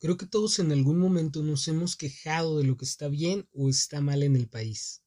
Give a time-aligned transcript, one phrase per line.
[0.00, 3.68] Creo que todos en algún momento nos hemos quejado de lo que está bien o
[3.68, 5.02] está mal en el país.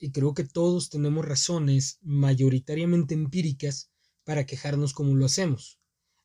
[0.00, 3.92] Y creo que todos tenemos razones mayoritariamente empíricas
[4.24, 5.78] para quejarnos como lo hacemos.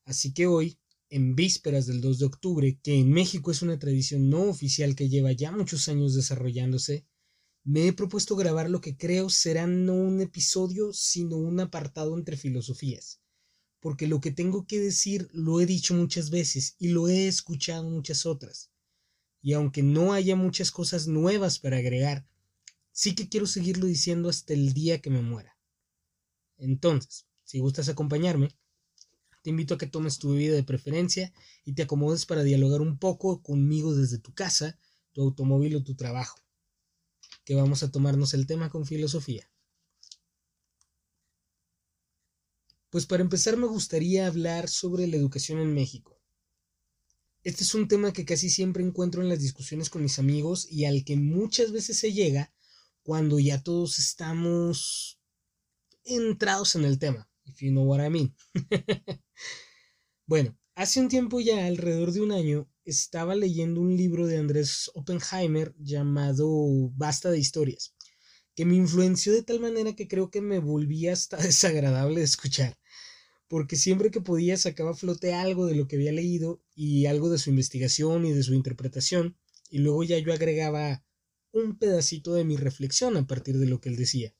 [0.04, 0.80] Así que hoy,
[1.10, 5.08] en vísperas del 2 de octubre, que en México es una tradición no oficial que
[5.08, 7.06] lleva ya muchos años desarrollándose,
[7.64, 12.36] me he propuesto grabar lo que creo será no un episodio, sino un apartado entre
[12.36, 13.21] filosofías
[13.82, 17.90] porque lo que tengo que decir lo he dicho muchas veces y lo he escuchado
[17.90, 18.70] muchas otras.
[19.42, 22.26] Y aunque no haya muchas cosas nuevas para agregar,
[22.92, 25.58] sí que quiero seguirlo diciendo hasta el día que me muera.
[26.58, 28.56] Entonces, si gustas acompañarme,
[29.42, 31.34] te invito a que tomes tu bebida de preferencia
[31.66, 34.78] y te acomodes para dialogar un poco conmigo desde tu casa,
[35.12, 36.38] tu automóvil o tu trabajo,
[37.44, 39.51] que vamos a tomarnos el tema con filosofía.
[42.92, 46.20] Pues para empezar me gustaría hablar sobre la educación en México.
[47.42, 50.84] Este es un tema que casi siempre encuentro en las discusiones con mis amigos y
[50.84, 52.54] al que muchas veces se llega
[53.02, 55.22] cuando ya todos estamos
[56.04, 58.36] entrados en el tema, if you know what I mean.
[60.28, 64.92] bueno, hace un tiempo ya, alrededor de un año, estaba leyendo un libro de Andrés
[64.96, 66.50] Oppenheimer llamado
[66.98, 67.96] Basta de historias,
[68.54, 72.81] que me influenció de tal manera que creo que me volvía hasta desagradable de escuchar
[73.52, 77.30] porque siempre que podía sacaba a flote algo de lo que había leído y algo
[77.30, 79.36] de su investigación y de su interpretación,
[79.70, 81.04] y luego ya yo agregaba
[81.52, 84.34] un pedacito de mi reflexión a partir de lo que él decía.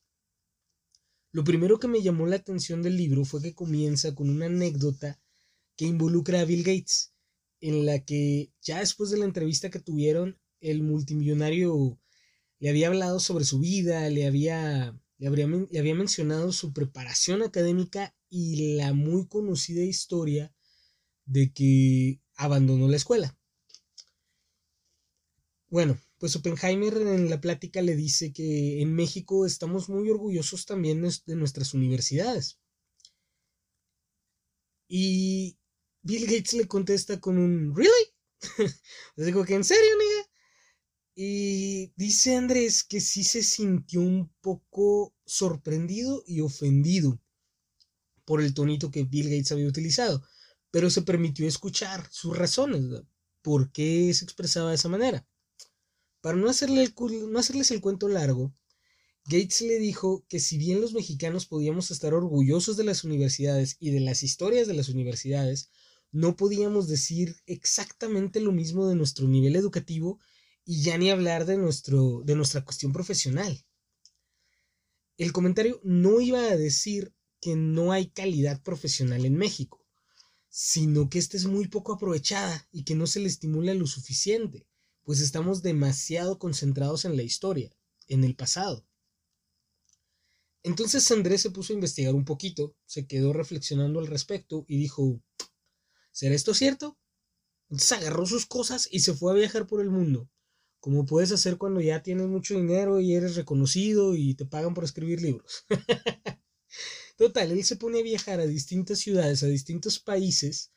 [1.34, 5.20] Lo primero que me llamó la atención del libro fue que comienza con una anécdota
[5.76, 7.12] que involucra a Bill Gates,
[7.60, 12.00] en la que ya después de la entrevista que tuvieron, el multimillonario
[12.60, 18.16] le había hablado sobre su vida, le había, le, le había mencionado su preparación académica
[18.32, 20.56] y la muy conocida historia
[21.26, 23.38] de que abandonó la escuela.
[25.70, 31.02] Bueno, pues Oppenheimer en la plática le dice que en México estamos muy orgullosos también
[31.02, 32.58] de nuestras universidades.
[34.88, 35.58] Y
[36.02, 38.16] Bill Gates le contesta con un ¿Really?
[39.16, 40.30] Le digo que en serio, niga.
[41.16, 47.20] Y dice Andrés que sí se sintió un poco sorprendido y ofendido
[48.32, 50.24] por el tonito que Bill Gates había utilizado,
[50.72, 53.04] pero se permitió escuchar sus razones,
[53.42, 55.28] por qué se expresaba de esa manera.
[56.22, 56.94] Para no, hacerle el,
[57.30, 58.54] no hacerles el cuento largo,
[59.26, 63.92] Gates le dijo que si bien los mexicanos podíamos estar orgullosos de las universidades y
[63.92, 65.70] de las historias de las universidades,
[66.14, 70.22] no podíamos decir exactamente lo mismo de nuestro nivel educativo
[70.64, 73.62] y ya ni hablar de, nuestro, de nuestra cuestión profesional.
[75.18, 79.86] El comentario no iba a decir que no hay calidad profesional en México,
[80.48, 84.68] sino que esta es muy poco aprovechada y que no se le estimula lo suficiente,
[85.04, 87.76] pues estamos demasiado concentrados en la historia,
[88.08, 88.86] en el pasado.
[90.64, 95.20] Entonces Andrés se puso a investigar un poquito, se quedó reflexionando al respecto y dijo,
[96.12, 97.00] ¿será esto cierto?
[97.70, 100.30] Entonces agarró sus cosas y se fue a viajar por el mundo,
[100.80, 104.84] como puedes hacer cuando ya tienes mucho dinero y eres reconocido y te pagan por
[104.84, 105.66] escribir libros.
[107.22, 110.72] Total, él se pone a viajar a distintas ciudades, a distintos países,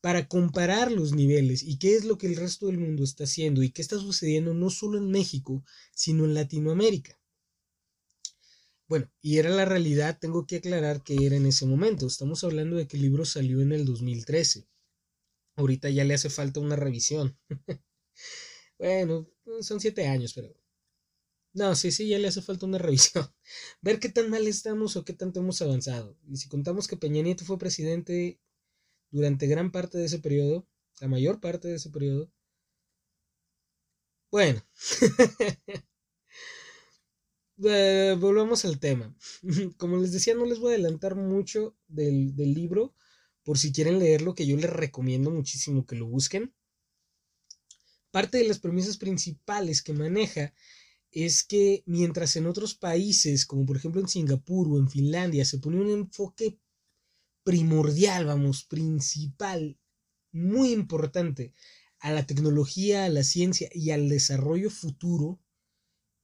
[0.00, 3.64] para comparar los niveles y qué es lo que el resto del mundo está haciendo
[3.64, 7.18] y qué está sucediendo no solo en México, sino en Latinoamérica.
[8.86, 12.06] Bueno, y era la realidad, tengo que aclarar que era en ese momento.
[12.06, 14.68] Estamos hablando de que el libro salió en el 2013.
[15.56, 17.36] Ahorita ya le hace falta una revisión.
[18.78, 19.28] bueno,
[19.62, 20.54] son siete años, pero
[21.54, 23.26] no, sí, sí, ya le hace falta una revisión.
[23.82, 26.18] Ver qué tan mal estamos o qué tanto hemos avanzado.
[26.28, 28.40] Y si contamos que Peña Nieto fue presidente
[29.10, 30.66] durante gran parte de ese periodo,
[31.00, 32.30] la mayor parte de ese periodo,
[34.30, 34.62] bueno,
[37.64, 39.14] eh, volvamos al tema.
[39.76, 42.94] Como les decía, no les voy a adelantar mucho del, del libro,
[43.42, 46.54] por si quieren leerlo, que yo les recomiendo muchísimo que lo busquen.
[48.10, 50.54] Parte de las premisas principales que maneja
[51.12, 55.58] es que mientras en otros países, como por ejemplo en Singapur o en Finlandia, se
[55.58, 56.58] pone un enfoque
[57.44, 59.78] primordial, vamos, principal,
[60.32, 61.52] muy importante
[61.98, 65.38] a la tecnología, a la ciencia y al desarrollo futuro,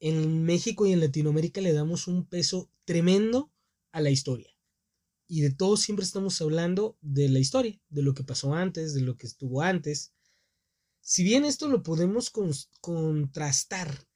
[0.00, 3.52] en México y en Latinoamérica le damos un peso tremendo
[3.93, 4.56] a la historia.
[5.26, 9.02] Y de todo siempre estamos hablando de la historia, de lo que pasó antes, de
[9.02, 10.14] lo que estuvo antes.
[11.00, 12.32] Si bien esto lo podemos
[12.81, 14.07] contrastar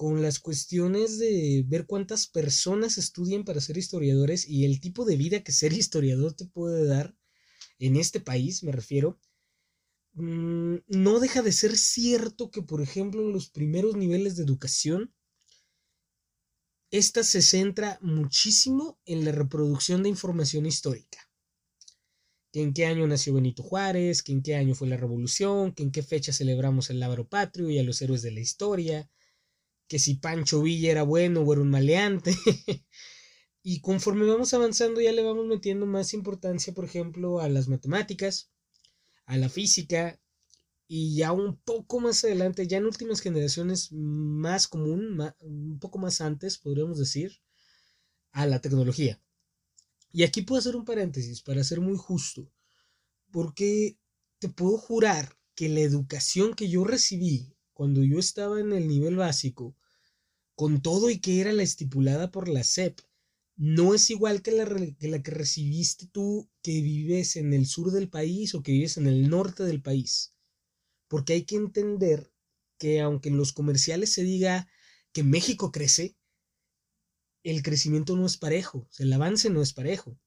[0.00, 5.18] con las cuestiones de ver cuántas personas estudian para ser historiadores y el tipo de
[5.18, 7.14] vida que ser historiador te puede dar
[7.78, 9.20] en este país, me refiero.
[10.14, 15.12] mm, no deja de ser cierto que, por ejemplo, en los primeros niveles de educación,
[16.90, 21.30] esta se centra muchísimo en la reproducción de información histórica.
[22.54, 26.32] En qué año nació Benito Juárez, en qué año fue la revolución, en qué fecha
[26.32, 29.10] celebramos el lábaro patrio y a los héroes de la historia,
[29.90, 32.32] que si Pancho Villa era bueno o era un maleante.
[33.62, 38.52] y conforme vamos avanzando ya le vamos metiendo más importancia, por ejemplo, a las matemáticas,
[39.26, 40.20] a la física
[40.86, 46.20] y ya un poco más adelante, ya en últimas generaciones más común, un poco más
[46.20, 47.40] antes, podríamos decir,
[48.30, 49.20] a la tecnología.
[50.12, 52.48] Y aquí puedo hacer un paréntesis para ser muy justo,
[53.32, 53.98] porque
[54.38, 59.16] te puedo jurar que la educación que yo recibí cuando yo estaba en el nivel
[59.16, 59.74] básico,
[60.60, 63.00] con todo y que era la estipulada por la SEP,
[63.56, 64.66] no es igual que la,
[64.98, 68.98] que la, que recibiste tú que vives en el sur del país o que vives
[68.98, 70.34] en el norte del país.
[71.08, 72.30] Porque hay que entender
[72.76, 74.68] que aunque en los comerciales se diga
[75.12, 76.14] que México crece,
[77.42, 80.18] el crecimiento no es parejo, el avance no es parejo.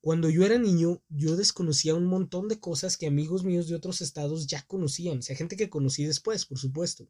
[0.00, 4.02] Cuando yo era niño, yo desconocía un montón de cosas que amigos míos de otros
[4.02, 7.08] estados ya conocían, o sea, gente que conocí después, por supuesto,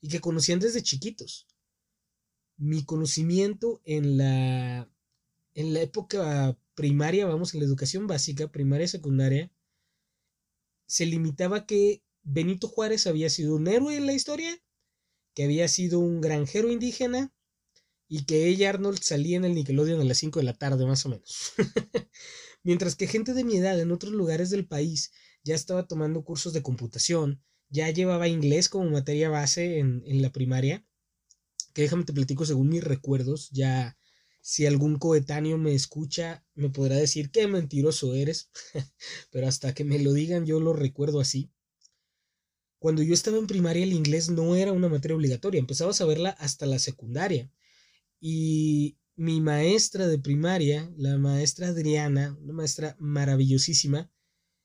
[0.00, 1.46] y que conocían desde chiquitos.
[2.56, 4.90] Mi conocimiento en la
[5.54, 9.50] en la época primaria, vamos, en la educación básica, primaria y secundaria,
[10.86, 14.56] se limitaba que Benito Juárez había sido un héroe en la historia,
[15.34, 17.32] que había sido un granjero indígena
[18.06, 21.04] y que ella Arnold salía en el Nickelodeon a las 5 de la tarde más
[21.06, 21.54] o menos.
[22.62, 25.10] Mientras que gente de mi edad en otros lugares del país
[25.42, 30.86] ya estaba tomando cursos de computación, ya llevaba inglés como materia base en, la primaria,
[31.74, 33.98] que déjame te platico según mis recuerdos, ya
[34.40, 38.50] si algún coetáneo me escucha, me podrá decir qué mentiroso eres,
[39.30, 41.50] pero hasta que me lo digan yo lo recuerdo así.
[42.78, 46.30] Cuando yo estaba en primaria el inglés no era una materia obligatoria, empezabas a verla
[46.30, 47.50] hasta la secundaria.
[48.20, 54.12] Y mi maestra de primaria, la maestra Adriana, una maestra maravillosísima,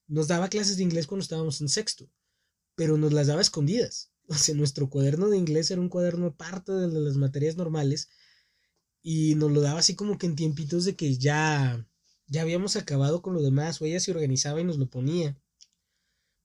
[0.08, 2.08] nos daba clases de inglés cuando estábamos en sexto,
[2.76, 4.10] pero nos las daba escondidas.
[4.26, 8.08] O sea, nuestro cuaderno de inglés era un cuaderno aparte de las materias normales
[9.02, 11.86] y nos lo daba así como que en tiempitos de que ya
[12.28, 15.38] ya habíamos acabado con lo demás o ella se organizaba y nos lo ponía.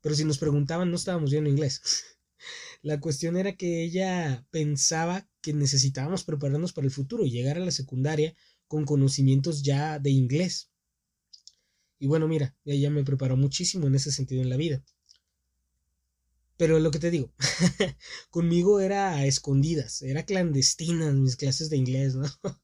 [0.01, 1.81] Pero si nos preguntaban no estábamos viendo inglés.
[2.83, 7.65] La cuestión era que ella pensaba que necesitábamos prepararnos para el futuro y llegar a
[7.65, 8.35] la secundaria
[8.67, 10.71] con conocimientos ya de inglés.
[11.99, 14.85] Y bueno, mira, ella me preparó muchísimo en ese sentido en la vida.
[16.59, 17.33] Pero lo que te digo,
[18.31, 22.27] conmigo era a escondidas, era clandestina mis clases de inglés, ¿no?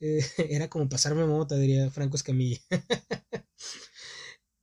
[0.00, 2.60] Eh, era como pasarme mota, diría Franco Escamilla.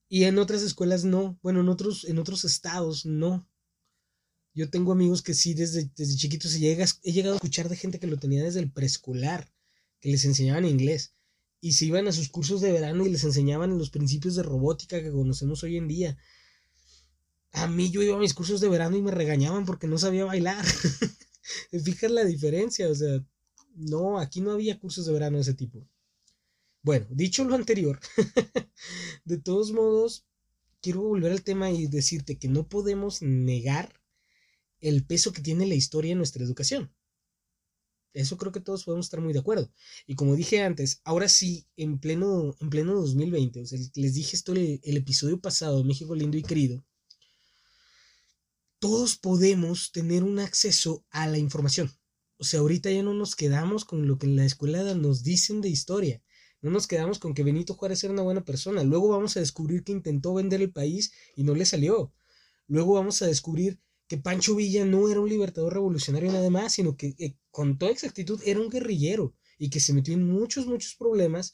[0.08, 3.46] y en otras escuelas no, bueno, en otros, en otros estados no.
[4.54, 6.60] Yo tengo amigos que sí, desde, desde chiquitos he
[7.12, 9.54] llegado a escuchar de gente que lo tenía desde el preescolar,
[10.00, 11.16] que les enseñaban inglés.
[11.60, 15.04] Y se iban a sus cursos de verano y les enseñaban los principios de robótica
[15.04, 16.18] que conocemos hoy en día
[17.56, 20.26] a mí yo iba a mis cursos de verano y me regañaban porque no sabía
[20.26, 20.66] bailar.
[21.84, 23.24] Fijas la diferencia, o sea,
[23.76, 25.88] no, aquí no había cursos de verano de ese tipo.
[26.82, 28.00] Bueno, dicho lo anterior,
[29.26, 30.26] de todos modos,
[30.82, 34.02] quiero volver al tema y decirte que no podemos negar
[34.82, 36.94] el peso que tiene la historia en nuestra educación.
[38.14, 39.72] Eso creo que todos podemos estar muy de acuerdo.
[40.08, 44.36] Y como dije antes, ahora sí, en pleno, en pleno 2020, o sea, les dije
[44.36, 46.84] esto el, el episodio pasado México Lindo y Querido,
[48.80, 51.92] todos podemos tener un acceso a la información.
[52.38, 55.62] O sea, ahorita ya no nos quedamos con lo que en la escuela nos dicen
[55.62, 56.22] de historia.
[56.62, 58.84] No nos quedamos con que Benito Juárez era una buena persona.
[58.84, 62.14] Luego vamos a descubrir que intentó vender el país y no le salió.
[62.68, 66.96] Luego vamos a descubrir que Pancho Villa no era un libertador revolucionario nada más, sino
[66.98, 70.96] que eh, con toda exactitud era un guerrillero y que se metió en muchos, muchos
[70.96, 71.54] problemas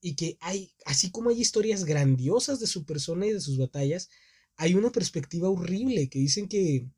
[0.00, 4.08] y que hay, así como hay historias grandiosas de su persona y de sus batallas,
[4.62, 6.88] hay una perspectiva horrible que dicen que,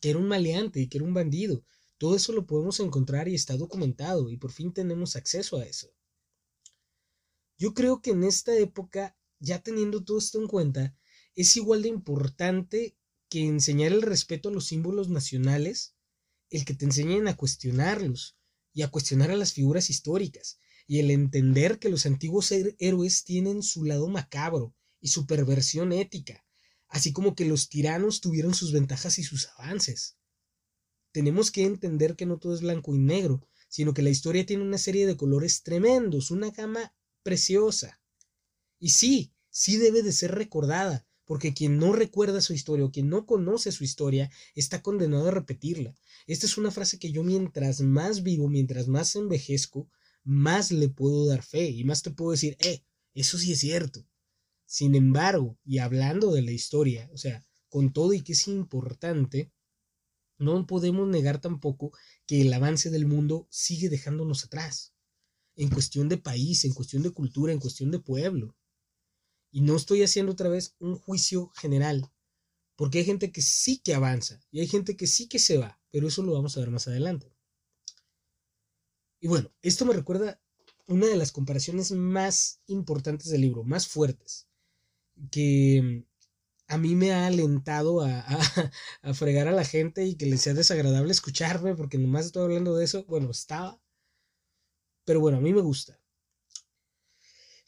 [0.00, 1.64] que era un maleante y que era un bandido.
[1.96, 5.94] Todo eso lo podemos encontrar y está documentado y por fin tenemos acceso a eso.
[7.56, 10.96] Yo creo que en esta época, ya teniendo todo esto en cuenta,
[11.36, 12.96] es igual de importante
[13.28, 15.94] que enseñar el respeto a los símbolos nacionales,
[16.50, 18.36] el que te enseñen a cuestionarlos
[18.72, 23.62] y a cuestionar a las figuras históricas, y el entender que los antiguos héroes tienen
[23.62, 26.44] su lado macabro y su perversión ética,
[26.88, 30.16] así como que los tiranos tuvieron sus ventajas y sus avances.
[31.12, 34.62] Tenemos que entender que no todo es blanco y negro, sino que la historia tiene
[34.62, 38.00] una serie de colores tremendos, una gama preciosa.
[38.78, 43.08] Y sí, sí debe de ser recordada, porque quien no recuerda su historia o quien
[43.08, 45.94] no conoce su historia está condenado a repetirla.
[46.26, 49.90] Esta es una frase que yo mientras más vivo, mientras más envejezco,
[50.24, 52.82] más le puedo dar fe y más te puedo decir, eh,
[53.14, 54.06] eso sí es cierto.
[54.70, 59.50] Sin embargo, y hablando de la historia, o sea, con todo y que es importante,
[60.36, 61.90] no podemos negar tampoco
[62.26, 64.92] que el avance del mundo sigue dejándonos atrás.
[65.56, 68.58] En cuestión de país, en cuestión de cultura, en cuestión de pueblo.
[69.50, 72.12] Y no estoy haciendo otra vez un juicio general,
[72.76, 75.80] porque hay gente que sí que avanza y hay gente que sí que se va,
[75.90, 77.34] pero eso lo vamos a ver más adelante.
[79.18, 80.42] Y bueno, esto me recuerda
[80.86, 84.47] una de las comparaciones más importantes del libro, más fuertes,
[85.30, 86.04] que
[86.68, 88.20] a mí me ha alentado a,
[89.02, 92.76] a, fregar a la gente y que les sea desagradable escucharme, porque nomás estoy hablando
[92.76, 93.04] de eso.
[93.04, 93.80] Bueno, estaba.
[95.04, 95.98] Pero bueno, a mí me gusta.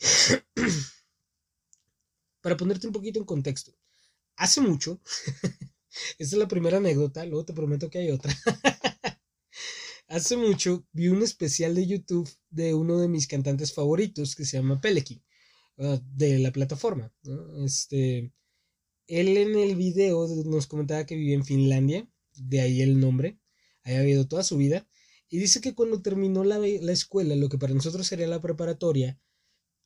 [2.42, 3.72] Para ponerte un poquito en contexto.
[4.36, 5.00] Hace mucho,
[6.18, 8.34] esta es la primera anécdota, luego te prometo que hay otra.
[10.08, 14.56] Hace mucho vi un especial de YouTube de uno de mis cantantes favoritos que se
[14.56, 15.29] llama Peleki, ah,
[15.80, 17.12] de la plataforma.
[17.64, 18.32] Este,
[19.06, 23.40] él en el video nos comentaba que vivía en Finlandia, de ahí el nombre,
[23.82, 24.86] había vivido toda su vida,
[25.28, 29.18] y dice que cuando terminó la, la escuela, lo que para nosotros sería la preparatoria,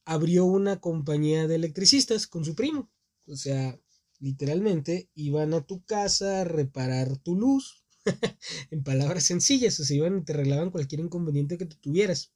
[0.04, 2.90] abrió una compañía de electricistas con su primo.
[3.26, 3.78] O sea,
[4.18, 7.84] literalmente iban a tu casa a reparar tu luz,
[8.70, 12.32] en palabras sencillas, o sea, iban y te arreglaban cualquier inconveniente que tú tuvieras.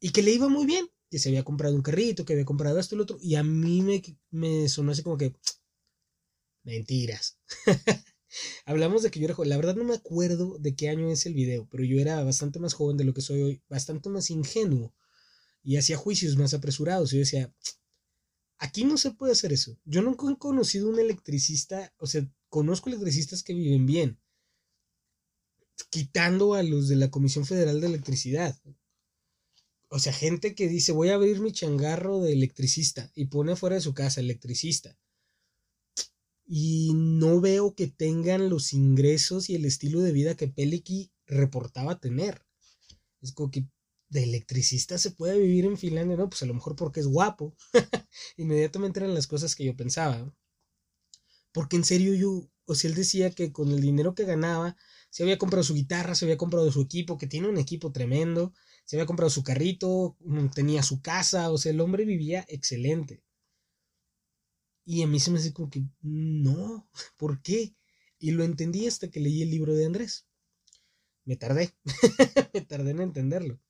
[0.00, 2.78] Y que le iba muy bien, que se había comprado un carrito, que había comprado
[2.78, 3.82] esto y lo otro, y a mí
[4.30, 5.34] me, sonó así como que,
[6.64, 7.38] mentiras.
[8.66, 11.24] Hablamos de que yo era joven, la verdad no me acuerdo de qué año es
[11.24, 14.30] el video, pero yo era bastante más joven de lo que soy hoy, bastante más
[14.30, 14.94] ingenuo,
[15.62, 17.54] y hacía juicios más apresurados, y yo decía,
[18.58, 19.78] aquí no se puede hacer eso.
[19.84, 24.18] Yo nunca he conocido un electricista, o sea, conozco electricistas que viven bien,
[25.90, 28.58] quitando a los de la Comisión Federal de Electricidad.
[29.90, 33.76] O sea, gente que dice, voy a abrir mi changarro de electricista y pone afuera
[33.76, 34.98] de su casa electricista.
[36.46, 42.00] Y no veo que tengan los ingresos y el estilo de vida que Peleki reportaba
[42.00, 42.44] tener.
[43.20, 43.66] Es como que
[44.10, 46.28] de electricista se puede vivir en Finlandia, ¿no?
[46.28, 47.54] Pues a lo mejor porque es guapo.
[48.36, 50.34] Inmediatamente eran las cosas que yo pensaba.
[51.52, 54.76] Porque en serio yo, o sea, él decía que con el dinero que ganaba
[55.10, 58.52] se había comprado su guitarra, se había comprado su equipo, que tiene un equipo tremendo,
[58.88, 63.22] se había comprado su carrito, mm, tenía su casa, o sea, el hombre vivía excelente.
[64.86, 67.76] Y a mí se me hace como que, no, ¿por qué?
[68.18, 70.26] Y lo entendí hasta que leí el libro de Andrés.
[71.26, 71.74] Me tardé,
[72.54, 73.60] me tardé en entenderlo.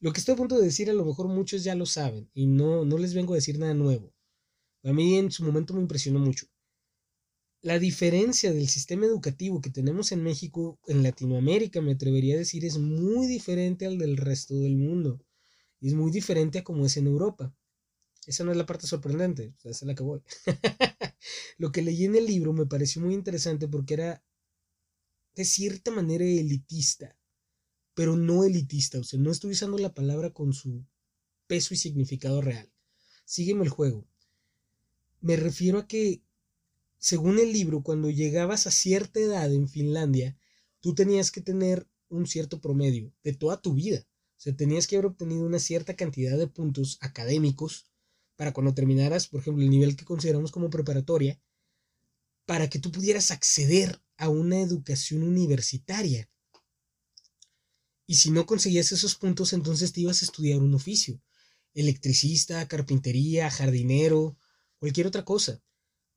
[0.00, 2.46] Lo que estoy a punto de decir a lo mejor muchos ya lo saben y
[2.46, 4.14] no, no les vengo a decir nada nuevo.
[4.82, 6.46] A mí en su momento me impresionó mucho
[7.60, 12.64] la diferencia del sistema educativo que tenemos en México, en Latinoamérica, me atrevería a decir,
[12.64, 15.24] es muy diferente al del resto del mundo.
[15.80, 17.54] Y es muy diferente a como es en Europa.
[18.26, 20.20] Esa no es la parte sorprendente, esa es la que voy.
[21.58, 24.22] Lo que leí en el libro me pareció muy interesante porque era
[25.34, 27.16] de cierta manera elitista,
[27.94, 30.84] pero no elitista, o sea, no estoy usando la palabra con su
[31.46, 32.70] peso y significado real.
[33.24, 34.06] Sígueme el juego.
[35.20, 36.22] Me refiero a que
[36.98, 40.36] según el libro, cuando llegabas a cierta edad en Finlandia,
[40.80, 44.06] tú tenías que tener un cierto promedio de toda tu vida.
[44.36, 47.90] O sea, tenías que haber obtenido una cierta cantidad de puntos académicos
[48.36, 51.40] para cuando terminaras, por ejemplo, el nivel que consideramos como preparatoria,
[52.46, 56.30] para que tú pudieras acceder a una educación universitaria.
[58.06, 61.20] Y si no conseguías esos puntos, entonces te ibas a estudiar un oficio.
[61.74, 64.36] Electricista, carpintería, jardinero,
[64.78, 65.62] cualquier otra cosa.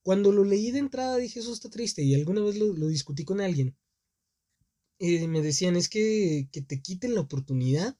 [0.03, 3.39] Cuando lo leí de entrada dije, eso está triste, y alguna vez lo, discutí con
[3.39, 3.75] alguien.
[4.97, 7.97] Y me decían, es que, que te quiten la oportunidad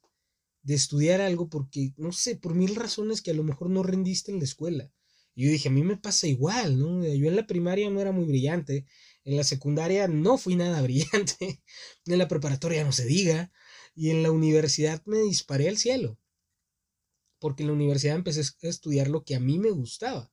[0.63, 4.31] de estudiar algo porque, no sé, por mil razones que a lo mejor no rendiste
[4.31, 4.91] en la escuela.
[5.35, 7.03] Y yo dije, a mí me pasa igual, ¿no?
[7.05, 8.85] Yo en la primaria no era muy brillante,
[9.23, 11.63] en la secundaria no fui nada brillante,
[12.05, 13.51] en la preparatoria no se diga,
[13.95, 16.19] y en la universidad me disparé al cielo.
[17.39, 20.30] Porque en la universidad empecé a estudiar lo que a mí me gustaba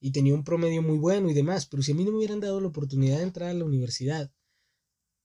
[0.00, 2.40] y tenía un promedio muy bueno y demás, pero si a mí no me hubieran
[2.40, 4.32] dado la oportunidad de entrar a la universidad,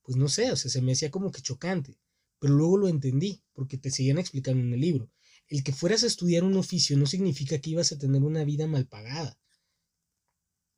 [0.03, 1.97] pues no sé, o sea, se me hacía como que chocante,
[2.39, 5.09] pero luego lo entendí, porque te seguían explicando en el libro.
[5.47, 8.67] El que fueras a estudiar un oficio no significa que ibas a tener una vida
[8.67, 9.39] mal pagada.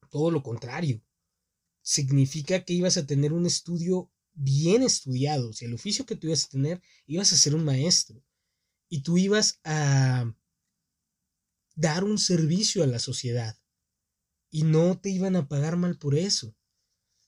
[0.10, 1.02] Todo lo contrario.
[1.82, 5.50] Significa que ibas a tener un estudio bien estudiado.
[5.50, 8.22] O sea, el oficio que tú ibas a tener, ibas a ser un maestro.
[8.90, 10.34] Y tú ibas a
[11.76, 13.58] dar un servicio a la sociedad
[14.58, 16.56] y no te iban a pagar mal por eso.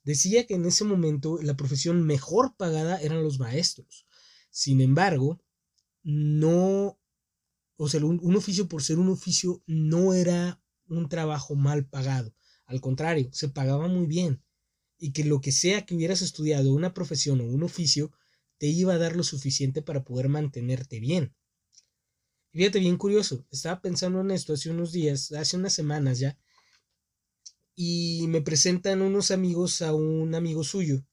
[0.03, 4.07] Decía que en ese momento la profesión mejor pagada eran los maestros.
[4.49, 5.39] Sin embargo,
[6.01, 6.99] no,
[7.77, 12.33] o sea, un, oficio por ser un oficio no era un trabajo mal pagado.
[12.65, 14.41] Al contrario, se pagaba muy bien.
[14.97, 18.11] Y que lo que sea que hubieras estudiado, una profesión o un oficio,
[18.57, 21.35] te iba a dar lo suficiente para poder mantenerte bien.
[22.53, 26.39] Fíjate, bien curioso, estaba pensando en esto hace unos días, hace unas semanas ya,
[27.81, 31.05] y me presentan unos amigos a un amigo suyo,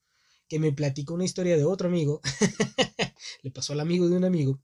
[0.49, 2.21] que me platicó una historia de otro amigo,
[3.45, 4.61] le pasó al amigo de un amigo,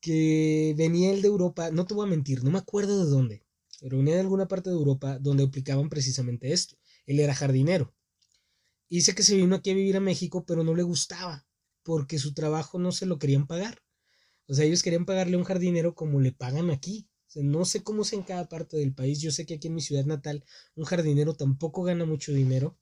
[0.00, 3.44] que venía él de Europa, no te voy a mentir, no me acuerdo de dónde,
[3.80, 6.76] pero venía de alguna parte de Europa donde aplicaban precisamente esto.
[7.06, 7.94] Él era jardinero.
[8.90, 11.46] Dice que se vino aquí a vivir a México, pero no le gustaba,
[11.84, 13.80] porque su trabajo no se lo querían pagar.
[14.48, 17.08] O sea, ellos querían pagarle a un jardinero como le pagan aquí.
[17.42, 19.20] No sé cómo es en cada parte del país.
[19.20, 22.78] Yo sé que aquí en mi ciudad natal un jardinero tampoco gana mucho dinero.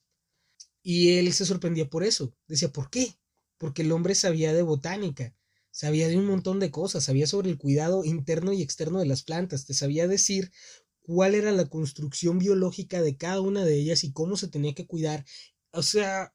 [0.82, 2.34] Y él se sorprendía por eso.
[2.46, 3.16] Decía, ¿por qué?
[3.58, 5.34] Porque el hombre sabía de botánica,
[5.70, 9.22] sabía de un montón de cosas, sabía sobre el cuidado interno y externo de las
[9.22, 10.52] plantas, te sabía decir
[11.00, 14.86] cuál era la construcción biológica de cada una de ellas y cómo se tenía que
[14.86, 15.24] cuidar.
[15.72, 16.34] O sea,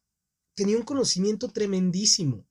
[0.56, 2.48] tenía un conocimiento tremendísimo,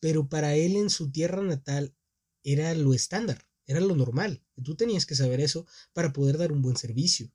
[0.00, 1.94] pero para él en su tierra natal
[2.42, 4.42] era lo estándar, era lo normal.
[4.62, 7.30] Tú tenías que saber eso para poder dar un buen servicio.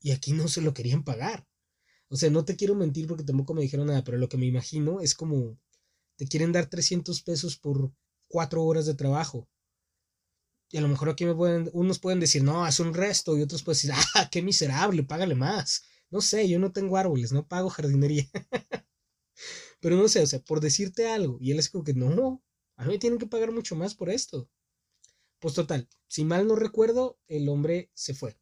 [0.00, 1.46] Y aquí no se lo querían pagar.
[2.08, 4.46] O sea, no te quiero mentir porque tampoco me dijeron nada, pero lo que me
[4.46, 5.58] imagino es como
[6.16, 7.92] te quieren dar 300 pesos por
[8.28, 9.48] cuatro horas de trabajo.
[10.70, 13.42] Y a lo mejor aquí me pueden, unos pueden decir, no, haz un resto, y
[13.42, 15.82] otros pueden decir, ah, qué miserable, págale más.
[16.10, 18.28] No sé, yo no tengo árboles, no pago jardinería.
[19.80, 22.42] pero no sé, o sea, por decirte algo, y él es como que no,
[22.76, 24.48] a mí me tienen que pagar mucho más por esto.
[25.40, 28.38] Pues total, si mal no recuerdo, el hombre se fue.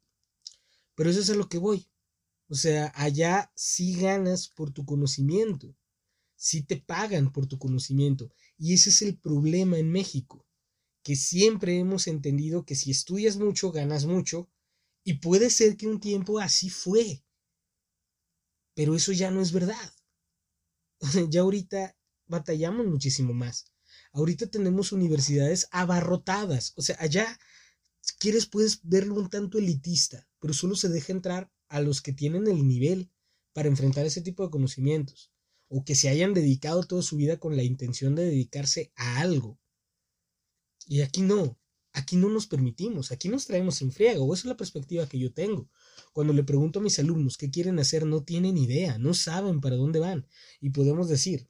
[0.95, 1.89] Pero eso es a lo que voy.
[2.49, 5.75] O sea, allá sí ganas por tu conocimiento.
[6.35, 8.31] Sí te pagan por tu conocimiento.
[8.57, 10.45] Y ese es el problema en México.
[11.03, 14.49] Que siempre hemos entendido que si estudias mucho, ganas mucho.
[15.05, 17.23] Y puede ser que un tiempo así fue.
[18.73, 19.93] Pero eso ya no es verdad.
[21.29, 21.95] ya ahorita
[22.27, 23.71] batallamos muchísimo más.
[24.11, 26.73] Ahorita tenemos universidades abarrotadas.
[26.75, 27.39] O sea, allá,
[28.19, 32.47] quieres, puedes verlo un tanto elitista, pero solo se deja entrar a los que tienen
[32.47, 33.11] el nivel
[33.53, 35.31] para enfrentar ese tipo de conocimientos,
[35.67, 39.59] o que se hayan dedicado toda su vida con la intención de dedicarse a algo.
[40.87, 41.59] Y aquí no,
[41.93, 45.33] aquí no nos permitimos, aquí nos traemos en friega, esa es la perspectiva que yo
[45.33, 45.69] tengo.
[46.13, 49.75] Cuando le pregunto a mis alumnos qué quieren hacer, no tienen idea, no saben para
[49.75, 50.27] dónde van.
[50.59, 51.47] Y podemos decir,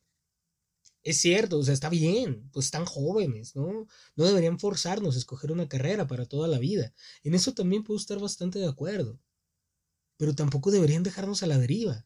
[1.09, 3.87] es cierto, o sea, está bien, pues están jóvenes, ¿no?
[4.15, 6.93] No deberían forzarnos a escoger una carrera para toda la vida.
[7.23, 9.19] En eso también puedo estar bastante de acuerdo.
[10.17, 12.05] Pero tampoco deberían dejarnos a la deriva.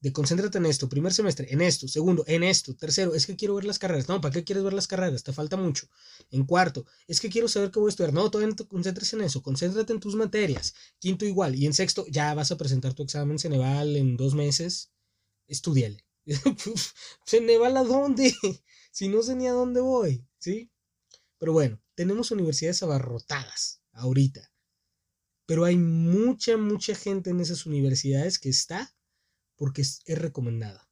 [0.00, 3.54] De concéntrate en esto, primer semestre, en esto, segundo, en esto, tercero, es que quiero
[3.54, 4.08] ver las carreras.
[4.08, 5.22] No, ¿para qué quieres ver las carreras?
[5.22, 5.88] Te falta mucho.
[6.30, 8.12] En cuarto, es que quiero saber qué voy a estudiar.
[8.12, 10.74] No, todavía no te concentres en eso, concéntrate en tus materias.
[10.98, 11.54] Quinto igual.
[11.56, 14.92] Y en sexto, ya vas a presentar tu examen Ceneval en dos meses.
[15.48, 16.05] Estudiale.
[17.26, 18.34] ¿Ceneval a dónde?
[18.90, 20.70] si no sé ni a dónde voy, ¿sí?
[21.38, 24.52] Pero bueno, tenemos universidades abarrotadas ahorita.
[25.46, 28.96] Pero hay mucha, mucha gente en esas universidades que está
[29.54, 30.90] porque es, recomendada.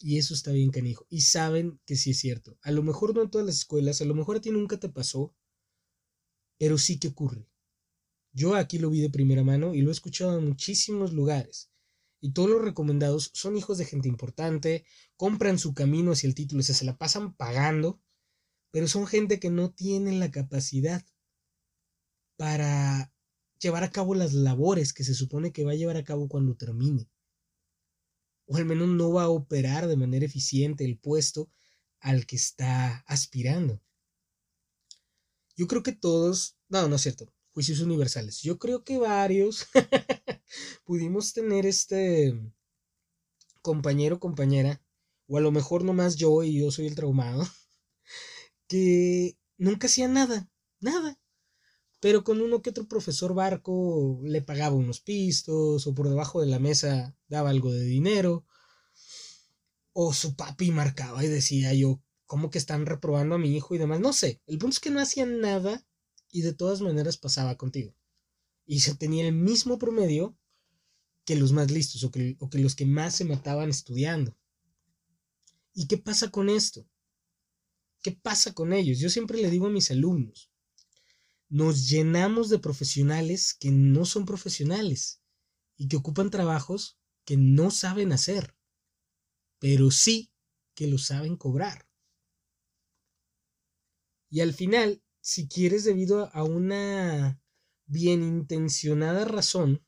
[0.00, 1.06] Y eso está bien canijo.
[1.08, 2.58] Y saben que sí es cierto.
[2.62, 4.88] A lo mejor no en todas las escuelas, a lo mejor a ti nunca te
[4.88, 5.34] pasó,
[6.58, 7.48] pero sí que ocurre.
[8.32, 11.69] Yo aquí lo vi de primera mano y lo he escuchado en muchísimos lugares
[12.20, 14.84] y todos los recomendados son hijos de gente importante,
[15.16, 18.00] compran su camino hacia el título, se la pasan pagando,
[18.70, 21.04] pero son gente que no tiene la capacidad
[22.36, 23.12] para
[23.58, 26.56] llevar a cabo las labores que se supone que va a llevar a cabo cuando
[26.56, 27.08] termine.
[28.46, 31.50] O al menos no va a operar de manera eficiente el puesto
[32.00, 33.80] al que está aspirando.
[35.56, 38.40] Yo creo que todos, no, no es cierto, juicios universales.
[38.40, 39.66] Yo creo que varios
[40.84, 42.34] pudimos tener este
[43.62, 44.82] compañero compañera,
[45.26, 47.46] o a lo mejor nomás yo y yo soy el traumado,
[48.68, 51.18] que nunca hacía nada, nada.
[52.00, 56.46] Pero con uno que otro profesor barco le pagaba unos pistos, o por debajo de
[56.46, 58.46] la mesa daba algo de dinero,
[59.92, 63.78] o su papi marcaba y decía yo, ¿cómo que están reprobando a mi hijo y
[63.78, 64.00] demás?
[64.00, 65.84] No sé, el punto es que no hacían nada
[66.30, 67.94] y de todas maneras pasaba contigo.
[68.64, 70.38] Y se tenía el mismo promedio
[71.24, 74.36] que los más listos o que, los que más se mataban estudiando.
[75.74, 76.88] ¿Y qué pasa con esto?
[78.02, 78.98] ¿Qué pasa con ellos?
[78.98, 80.50] Yo siempre le digo a mis alumnos,
[81.48, 85.20] nos llenamos de profesionales que no son profesionales
[85.76, 88.56] y que ocupan trabajos que no saben hacer,
[89.58, 90.32] pero sí
[90.74, 91.88] que lo saben cobrar.
[94.30, 97.42] Y al final, si quieres debido a una
[97.86, 99.84] bien intencionada razón,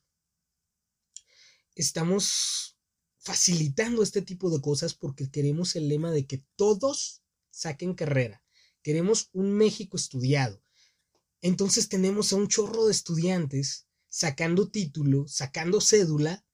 [1.75, 2.77] estamos
[3.17, 8.43] facilitando este tipo de cosas porque queremos el lema de que todos saquen carrera.
[8.81, 10.61] Queremos un México estudiado.
[11.41, 16.45] Entonces tenemos a un chorro de estudiantes sacando título, sacando cédula,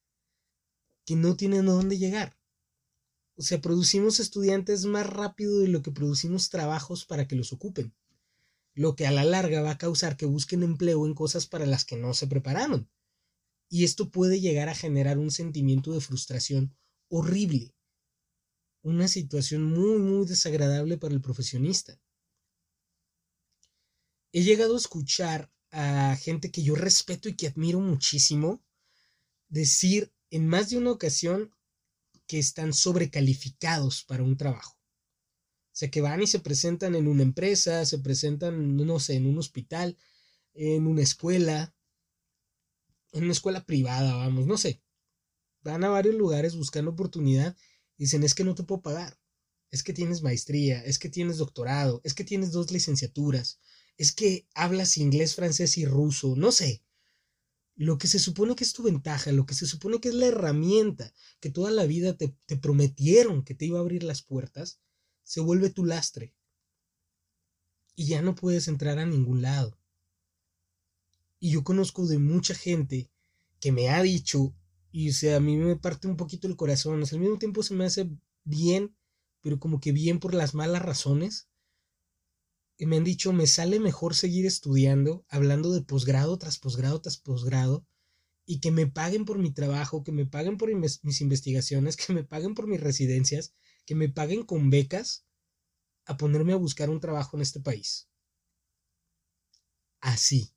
[1.05, 2.37] que no tienen a dónde llegar.
[3.35, 7.95] O sea, producimos estudiantes más rápido de lo que producimos trabajos para que los ocupen,
[8.73, 11.85] lo que a la larga va a causar que busquen empleo en cosas para las
[11.85, 12.89] que no se prepararon.
[13.69, 16.75] Y esto puede llegar a generar un sentimiento de frustración
[17.07, 17.75] horrible,
[18.81, 22.01] una situación muy, muy desagradable para el profesionista.
[24.31, 28.63] He llegado a escuchar a gente que yo respeto y que admiro muchísimo
[29.49, 31.53] decir en más de una ocasión
[32.27, 34.77] que están sobrecalificados para un trabajo.
[35.71, 39.25] O sea, que van y se presentan en una empresa, se presentan, no sé, en
[39.25, 39.97] un hospital,
[40.53, 41.73] en una escuela,
[43.11, 44.81] en una escuela privada, vamos, no sé.
[45.61, 47.55] Van a varios lugares buscando oportunidad
[47.97, 49.19] y dicen, es que no te puedo pagar,
[49.71, 53.59] es que tienes maestría, es que tienes doctorado, es que tienes dos licenciaturas,
[53.97, 56.83] es que hablas inglés, francés y ruso, no sé
[57.79, 60.25] lo que se supone que es tu ventaja, lo que se supone que es la
[60.25, 64.81] herramienta que toda la vida te, prometieron que te iba a abrir las puertas,
[65.23, 66.35] se vuelve tu lastre.
[67.95, 69.78] Y ya no puedes entrar a ningún lado.
[71.39, 73.09] Y yo conozco de mucha gente
[73.59, 74.53] que me ha dicho,
[74.91, 77.73] y o sea, a mí me parte un poquito el corazón, al mismo tiempo se
[77.73, 78.09] me hace
[78.43, 78.95] bien,
[79.41, 81.49] pero como que bien por las malas razones,
[82.79, 87.85] me han dicho, me sale mejor seguir estudiando, hablando de posgrado tras posgrado tras posgrado,
[88.45, 92.23] y que me paguen por mi trabajo, que me paguen por mis investigaciones, que me
[92.23, 93.53] paguen por mis residencias,
[93.85, 95.25] que me paguen con becas,
[96.05, 98.09] a ponerme a buscar un trabajo en este país.
[100.01, 100.53] Así.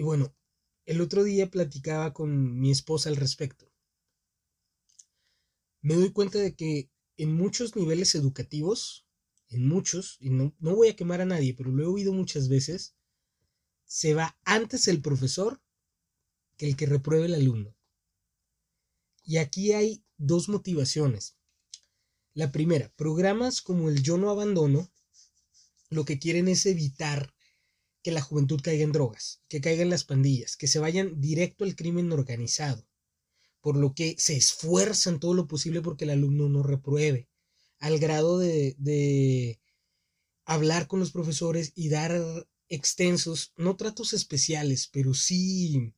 [0.00, 0.34] Y bueno,
[0.86, 3.70] el otro día platicaba con mi esposa al respecto.
[5.82, 9.06] Me doy cuenta de que en muchos niveles educativos
[9.48, 12.48] en muchos, y no, no voy a quemar a nadie, pero lo he oído muchas
[12.48, 12.94] veces,
[13.84, 15.60] se va antes el profesor
[16.56, 17.76] que el que repruebe el alumno.
[19.22, 21.36] Y aquí hay dos motivaciones.
[22.32, 24.90] La primera, programas como el Yo no abandono,
[25.90, 27.34] lo que quieren es evitar
[28.02, 31.64] que la juventud caiga en drogas, que caiga en las pandillas, que se vayan directo
[31.64, 32.86] al crimen organizado,
[33.60, 37.28] por lo que se esfuerzan todo lo posible porque el alumno no repruebe
[37.78, 39.60] al grado de,
[40.44, 45.94] hablar con los profesores y dar extensos, no tratos especiales, pero sí,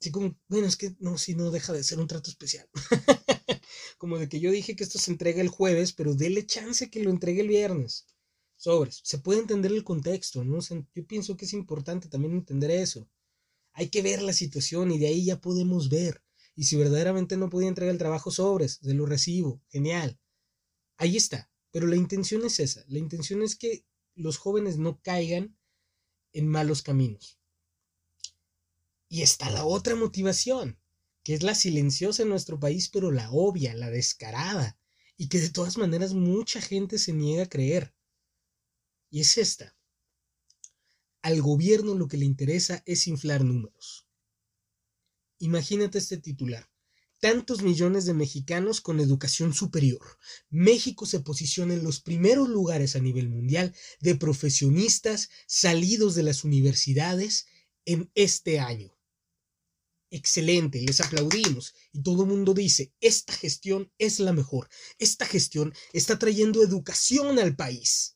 [0.00, 2.68] sí como, bueno, es que no, si no deja de ser un trato especial.
[3.98, 7.02] como de que yo dije que esto se entrega el jueves, pero dele chance que
[7.02, 8.06] lo entregue el viernes.
[8.56, 10.58] Sobres, se puede entender el contexto, ¿no?
[10.60, 13.08] yo pienso que es importante también entender eso.
[13.72, 16.22] Hay que ver la situación y de ahí ya podemos ver.
[16.56, 20.18] Y si verdaderamente no podía entregar el trabajo sobres, de lo recibo, genial
[20.96, 21.50] ahí está.
[21.70, 22.84] Pero la intención es esa.
[22.88, 25.56] La intención es que los jóvenes no caigan
[26.32, 27.38] en malos caminos.
[29.08, 30.78] Y está la otra motivación,
[31.22, 34.78] que es la silenciosa en nuestro país, pero la obvia, la descarada,
[35.16, 37.93] y que de todas maneras mucha gente se niega a creer.
[39.14, 39.76] Y es esta.
[41.22, 44.08] Al gobierno lo que le interesa es inflar números.
[45.38, 46.68] Imagínate este titular
[47.20, 50.18] tantos millones de mexicanos con educación superior.
[50.50, 56.42] México se posiciona en los primeros lugares a nivel mundial de profesionistas salidos de las
[56.42, 57.46] universidades
[57.84, 58.98] en este año.
[60.10, 65.72] Excelente, les aplaudimos y todo el mundo dice, esta gestión es la mejor, esta gestión
[65.92, 68.14] está trayendo educación al país.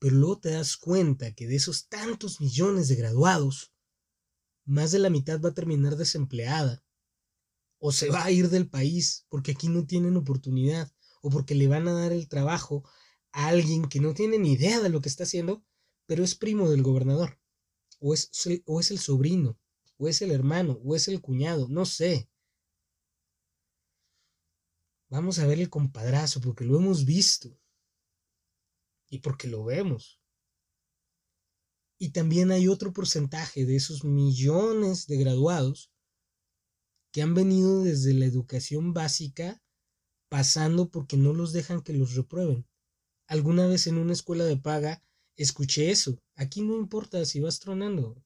[0.00, 3.74] Pero luego te das cuenta que de esos tantos millones de graduados,
[4.64, 6.82] más de la mitad va a terminar desempleada
[7.78, 11.68] o se va a ir del país porque aquí no tienen oportunidad o porque le
[11.68, 12.82] van a dar el trabajo
[13.32, 15.62] a alguien que no tiene ni idea de lo que está haciendo,
[16.06, 17.38] pero es primo del gobernador,
[17.98, 18.30] o es,
[18.64, 19.58] o es el sobrino,
[19.98, 22.30] o es el hermano, o es el cuñado, no sé.
[25.10, 27.59] Vamos a ver el compadrazo porque lo hemos visto
[29.10, 30.20] y porque lo vemos.
[31.98, 35.92] Y también hay otro porcentaje de esos millones de graduados
[37.12, 39.62] que han venido desde la educación básica
[40.30, 42.66] pasando porque no los dejan que los reprueben,
[43.26, 45.02] alguna vez en una escuela de paga
[45.36, 46.22] escuché eso.
[46.36, 48.22] Aquí no importa si vas tronando.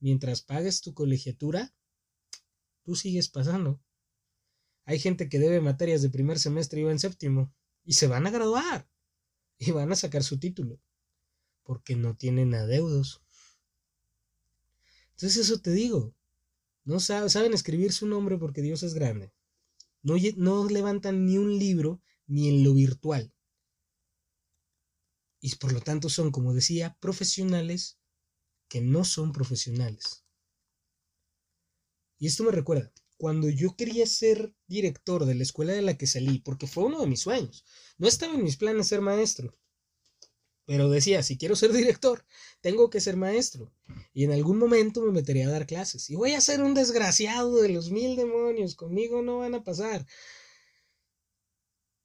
[0.00, 1.74] Mientras pagues tu colegiatura,
[2.84, 3.80] tú sigues pasando.
[4.84, 7.52] Hay gente que debe materias de primer semestre y va en séptimo.
[7.84, 8.88] Y se van a graduar.
[9.58, 10.80] Y van a sacar su título.
[11.62, 13.22] Porque no tienen adeudos.
[15.12, 16.14] Entonces eso te digo.
[16.84, 19.32] No saben escribir su nombre porque Dios es grande.
[20.02, 23.32] No, no levantan ni un libro ni en lo virtual.
[25.40, 27.98] Y por lo tanto son, como decía, profesionales
[28.68, 30.24] que no son profesionales.
[32.18, 36.06] Y esto me recuerda, cuando yo quería ser director de la escuela de la que
[36.06, 37.64] salí, porque fue uno de mis sueños,
[37.98, 39.56] no estaba en mis planes ser maestro,
[40.66, 42.24] pero decía, si quiero ser director,
[42.60, 43.72] tengo que ser maestro.
[44.12, 46.10] Y en algún momento me meteré a dar clases.
[46.10, 48.74] Y voy a ser un desgraciado de los mil demonios.
[48.74, 50.04] Conmigo no van a pasar.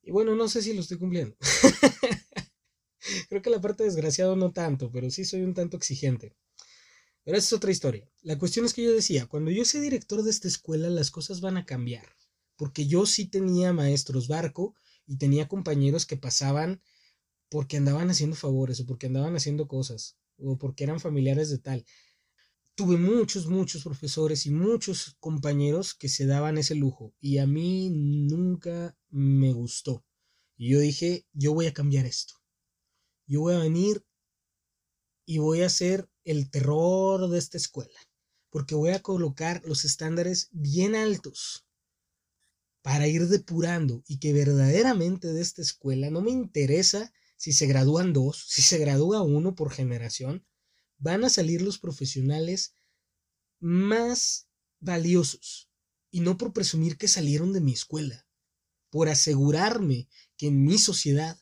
[0.04, 1.36] Y bueno, no sé si lo estoy cumpliendo.
[3.30, 6.36] Creo que la parte desgraciado no tanto, pero sí soy un tanto exigente.
[7.24, 8.10] Pero esa es otra historia.
[8.22, 11.42] La cuestión es que yo decía, cuando yo sea director de esta escuela, las cosas
[11.42, 12.08] van a cambiar.
[12.56, 16.82] Porque yo sí tenía maestros barco y tenía compañeros que pasaban
[17.50, 21.86] porque andaban haciendo favores o porque andaban haciendo cosas o porque eran familiares de tal.
[22.76, 27.90] Tuve muchos, muchos profesores y muchos compañeros que se daban ese lujo y a mí
[27.92, 30.06] nunca me gustó.
[30.56, 32.36] Y yo dije, yo voy a cambiar esto.
[33.28, 34.06] Yo voy a venir
[35.32, 37.98] y voy a ser el terror de esta escuela,
[38.50, 41.65] porque voy a colocar los estándares bien altos
[42.82, 48.12] para ir depurando y que verdaderamente de esta escuela no me interesa si se gradúan
[48.12, 50.46] dos, si se gradúa uno por generación,
[50.98, 52.76] van a salir los profesionales
[53.62, 54.50] más
[54.82, 55.70] valiosos
[56.10, 58.28] y no por presumir que salieron de mi escuela,
[58.89, 61.41] por asegurarme que en mi sociedad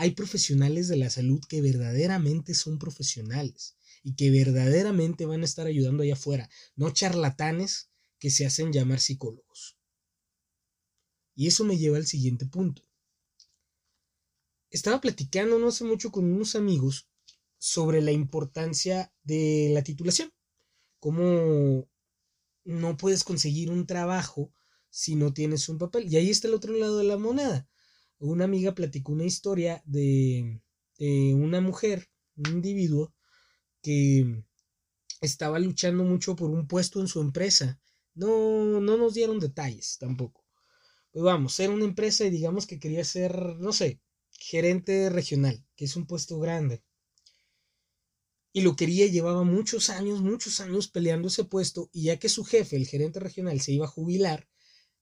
[0.00, 5.66] hay profesionales de la salud que verdaderamente son profesionales y que verdaderamente van a estar
[5.66, 9.76] ayudando allá afuera, no charlatanes que se hacen llamar psicólogos.
[11.34, 12.82] Y eso me lleva al siguiente punto.
[14.70, 17.10] Estaba platicando no hace mucho con unos amigos
[17.58, 20.32] sobre la importancia de la titulación,
[20.98, 21.90] cómo
[22.64, 24.50] no puedes conseguir un trabajo
[24.88, 26.10] si no tienes un papel.
[26.10, 27.69] Y ahí está el otro lado de la moneda.
[28.20, 30.60] Una amiga platicó una historia de,
[30.98, 33.14] de una mujer, un individuo,
[33.82, 34.44] que
[35.22, 37.80] estaba luchando mucho por un puesto en su empresa.
[38.14, 40.44] No, no nos dieron detalles tampoco.
[41.10, 44.00] Pues vamos, era una empresa y digamos que quería ser, no sé,
[44.32, 46.84] gerente regional, que es un puesto grande.
[48.52, 52.44] Y lo quería, llevaba muchos años, muchos años peleando ese puesto, y ya que su
[52.44, 54.46] jefe, el gerente regional, se iba a jubilar,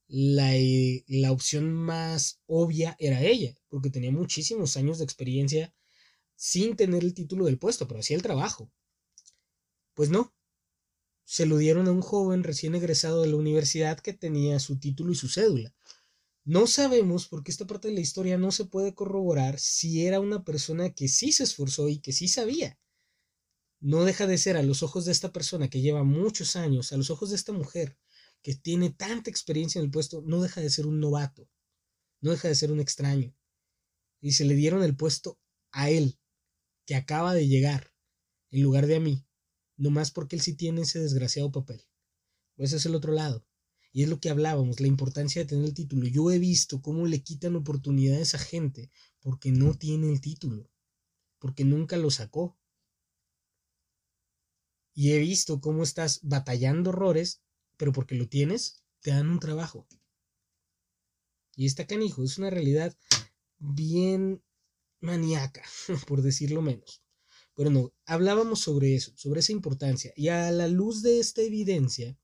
[0.08, 5.74] la, eh, la opción más obvia era ella, porque tenía muchísimos años de experiencia
[6.34, 8.72] sin tener el título del puesto, pero hacía el trabajo.
[9.94, 10.34] Pues no,
[11.24, 15.12] se lo dieron a un joven recién egresado de la universidad que tenía su título
[15.12, 15.74] y su cédula.
[16.44, 20.42] No sabemos, porque esta parte de la historia no se puede corroborar, si era una
[20.42, 22.78] persona que sí se esforzó y que sí sabía.
[23.80, 26.96] No deja de ser a los ojos de esta persona que lleva muchos años, a
[26.96, 27.98] los ojos de esta mujer
[28.48, 31.50] que tiene tanta experiencia en el puesto, no deja de ser un novato,
[32.22, 33.36] no deja de ser un extraño.
[34.22, 35.38] Y se le dieron el puesto
[35.70, 36.18] a él,
[36.86, 37.92] que acaba de llegar,
[38.50, 39.26] en lugar de a mí,
[39.76, 41.84] nomás porque él sí tiene ese desgraciado papel.
[42.56, 43.44] Pues ese es el otro lado.
[43.92, 46.06] Y es lo que hablábamos, la importancia de tener el título.
[46.06, 50.70] Yo he visto cómo le quitan oportunidades a gente porque no tiene el título,
[51.38, 52.56] porque nunca lo sacó.
[54.94, 57.42] Y he visto cómo estás batallando horrores,
[57.78, 59.86] pero porque lo tienes, te dan un trabajo.
[61.56, 62.94] Y esta canijo es una realidad
[63.58, 64.42] bien
[65.00, 65.62] maníaca,
[66.06, 67.02] por decirlo menos.
[67.54, 70.12] Pero no, hablábamos sobre eso, sobre esa importancia.
[70.14, 72.16] Y a la luz de esta evidencia,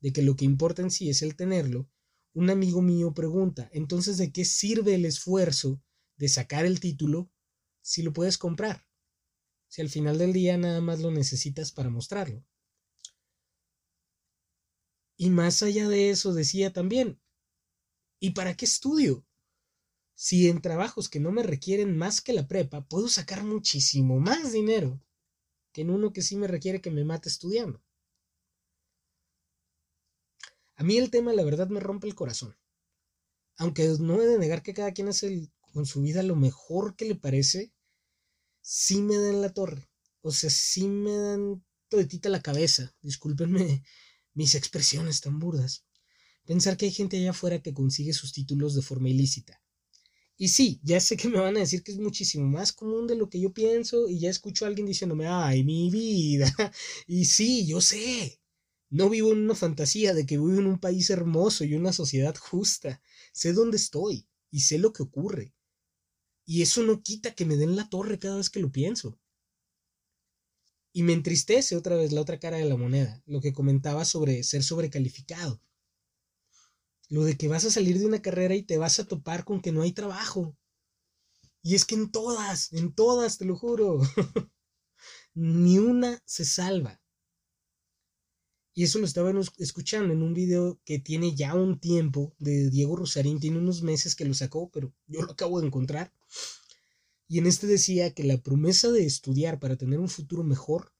[0.00, 1.88] de que lo que importa en sí es el tenerlo,
[2.32, 5.80] un amigo mío pregunta, entonces, ¿de qué sirve el esfuerzo
[6.16, 7.30] de sacar el título
[7.80, 8.86] si lo puedes comprar?
[9.68, 12.44] Si al final del día nada más lo necesitas para mostrarlo.
[15.16, 17.20] Y más allá de eso decía también,
[18.20, 19.26] ¿y para qué estudio?
[20.16, 24.50] si en trabajos que no me requieren más que la prepa, puedo sacar muchísimo más
[24.50, 25.00] dinero
[25.72, 27.84] que en uno que sí me requiere que me mate estudiando.
[30.76, 32.56] A mí el tema, la verdad, me rompe el corazón.
[33.58, 37.04] Aunque no he de negar que cada quien hace con su vida lo mejor que
[37.04, 37.74] le parece,
[38.62, 39.86] sí me dan la torre.
[40.22, 42.94] O sea, sí me dan toditita la cabeza.
[43.02, 43.82] Discúlpenme
[44.36, 45.84] mis expresiones tan burdas.
[46.44, 49.60] Pensar que hay gente allá afuera que consigue sus títulos de forma ilícita
[50.38, 53.16] Y sí, ya sé que me van a decir que es muchísimo más común de
[53.16, 56.46] lo que yo pienso y ya escucho a alguien diciéndome, ay, mi vida.
[57.08, 58.40] Y sí, yo sé.
[58.90, 62.36] No vivo en una fantasía de que vivo en un país hermoso y una sociedad
[62.36, 63.02] justa.
[63.32, 65.54] Sé dónde estoy y sé lo que ocurre.
[66.46, 69.18] Y eso no quita que me den la torre cada vez que lo pienso.
[70.96, 74.42] Y me entristece otra vez la otra cara de la moneda, lo que comentaba sobre
[74.42, 75.60] ser sobrecalificado.
[77.10, 79.60] Lo de que vas a salir de una carrera y te vas a topar con
[79.60, 80.56] que no hay trabajo.
[81.60, 84.00] Y es que en todas, en todas, te lo juro.
[85.34, 86.98] Ni una se salva.
[88.72, 92.96] Y eso lo estaban escuchando en un video que tiene ya un tiempo de Diego
[92.96, 96.10] Rosarín, tiene unos meses que lo sacó, pero yo lo acabo de encontrar.
[97.28, 100.92] Y en este decía que la promesa de estudiar para tener un futuro mejor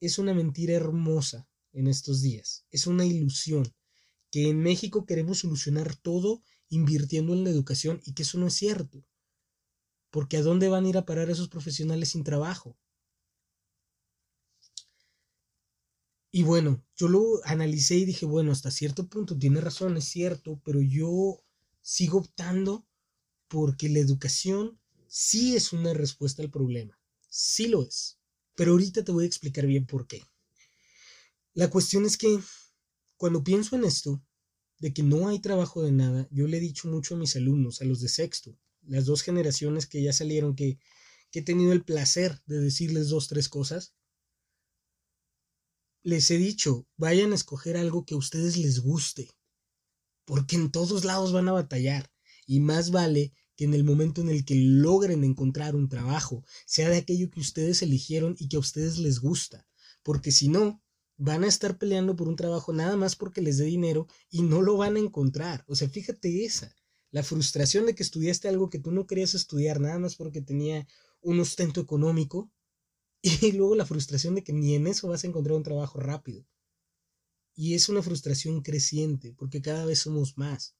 [0.00, 3.72] es una mentira hermosa en estos días, es una ilusión
[4.30, 8.54] que en México queremos solucionar todo invirtiendo en la educación y que eso no es
[8.54, 9.04] cierto.
[10.10, 12.76] Porque ¿a dónde van a ir a parar esos profesionales sin trabajo?
[16.30, 20.60] Y bueno, yo lo analicé y dije, bueno, hasta cierto punto tiene razón, es cierto,
[20.62, 21.42] pero yo
[21.80, 22.86] sigo optando
[23.48, 28.18] porque la educación sí es una respuesta al problema, sí lo es.
[28.54, 30.22] Pero ahorita te voy a explicar bien por qué.
[31.54, 32.40] La cuestión es que
[33.16, 34.22] cuando pienso en esto,
[34.78, 37.80] de que no hay trabajo de nada, yo le he dicho mucho a mis alumnos,
[37.80, 40.78] a los de sexto, las dos generaciones que ya salieron, que,
[41.32, 43.94] he tenido el placer de decirles dos, tres cosas,
[46.02, 49.30] les he dicho, vayan a escoger algo que a ustedes les guste,
[50.24, 52.10] porque en todos lados van a batallar,
[52.46, 56.88] y más vale que en el momento en el que logren encontrar un trabajo, sea
[56.90, 59.66] de aquello que ustedes eligieron y que a ustedes les gusta,
[60.04, 60.80] porque si no,
[61.16, 64.62] van a estar peleando por un trabajo nada más porque les dé dinero y no
[64.62, 65.64] lo van a encontrar.
[65.66, 66.72] O sea, fíjate esa,
[67.10, 70.86] la frustración de que estudiaste algo que tú no querías estudiar nada más porque tenía
[71.20, 72.52] un ostento económico
[73.22, 76.46] y luego la frustración de que ni en eso vas a encontrar un trabajo rápido.
[77.56, 80.76] Y es una frustración creciente porque cada vez somos más.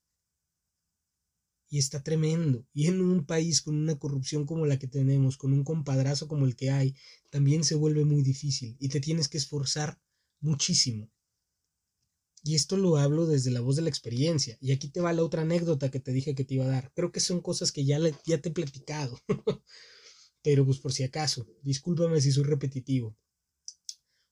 [1.69, 2.67] Y está tremendo.
[2.73, 6.47] Y en un país con una corrupción como la que tenemos, con un compadrazo como
[6.47, 6.95] el que hay,
[7.31, 10.01] también se vuelve muy difícil y te tienes que esforzar
[10.41, 11.11] muchísimo.
[12.43, 14.57] Y esto lo hablo desde la voz de la experiencia.
[14.61, 16.93] Y aquí te va la otra anécdota que te dije que te iba a dar.
[16.95, 19.19] Creo que son cosas que ya, ya te he platicado.
[20.43, 23.17] Pero pues por si acaso, discúlpame si soy repetitivo.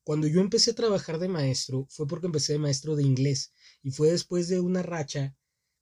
[0.04, 3.90] Cuando yo empecé a trabajar de maestro fue porque empecé de maestro de inglés y
[3.90, 5.36] fue después de una racha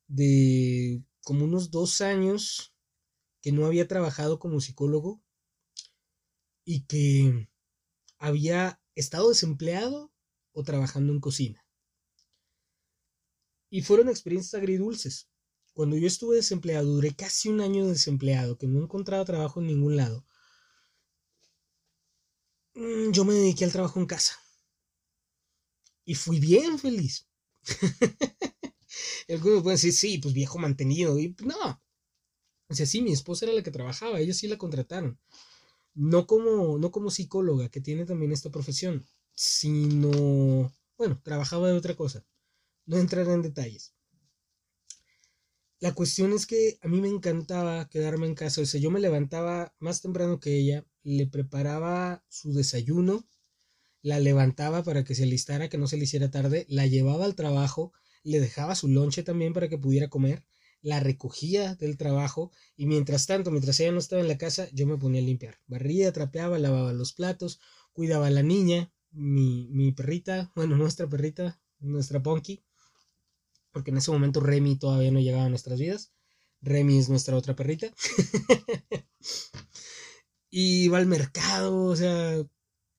[0.08, 2.74] de como unos dos años
[3.40, 5.22] que no había trabajado como psicólogo
[6.64, 7.48] y que
[8.18, 10.12] había estado desempleado
[10.52, 11.66] o trabajando en cocina.
[13.70, 15.28] Y fueron experiencias agridulces.
[15.72, 19.96] Cuando yo estuve desempleado, duré casi un año desempleado, que no encontraba trabajo en ningún
[19.96, 20.24] lado.
[22.74, 24.38] Mm, yo me dediqué al trabajo en casa.
[26.04, 27.26] Y fui bien feliz.
[29.28, 31.18] Algunos pueden decir, sí, pues viejo mantenido.
[31.18, 31.82] Y no.
[32.68, 35.18] O sea, sí, mi esposa era la que trabajaba, ellos sí la contrataron.
[35.94, 41.94] No como, no como psicóloga, que tiene también esta profesión, sino, bueno, trabajaba de otra
[41.94, 42.24] cosa.
[42.86, 43.94] No entraré en detalles.
[45.80, 48.62] La cuestión es que a mí me encantaba quedarme en casa.
[48.62, 53.28] O sea, yo me levantaba más temprano que ella, le preparaba su desayuno,
[54.00, 57.34] la levantaba para que se alistara, que no se le hiciera tarde, la llevaba al
[57.34, 57.92] trabajo,
[58.24, 60.44] le dejaba su lonche también para que pudiera comer,
[60.82, 64.86] la recogía del trabajo y mientras tanto, mientras ella no estaba en la casa, yo
[64.86, 65.60] me ponía a limpiar.
[65.66, 67.60] Barría, trapeaba, lavaba los platos,
[67.92, 72.64] cuidaba a la niña, mi, mi perrita, bueno, nuestra perrita, nuestra Ponky,
[73.72, 76.12] porque en ese momento Remy todavía no llegaba a nuestras vidas.
[76.60, 77.92] Remy es nuestra otra perrita.
[80.50, 82.42] y iba al mercado, o sea,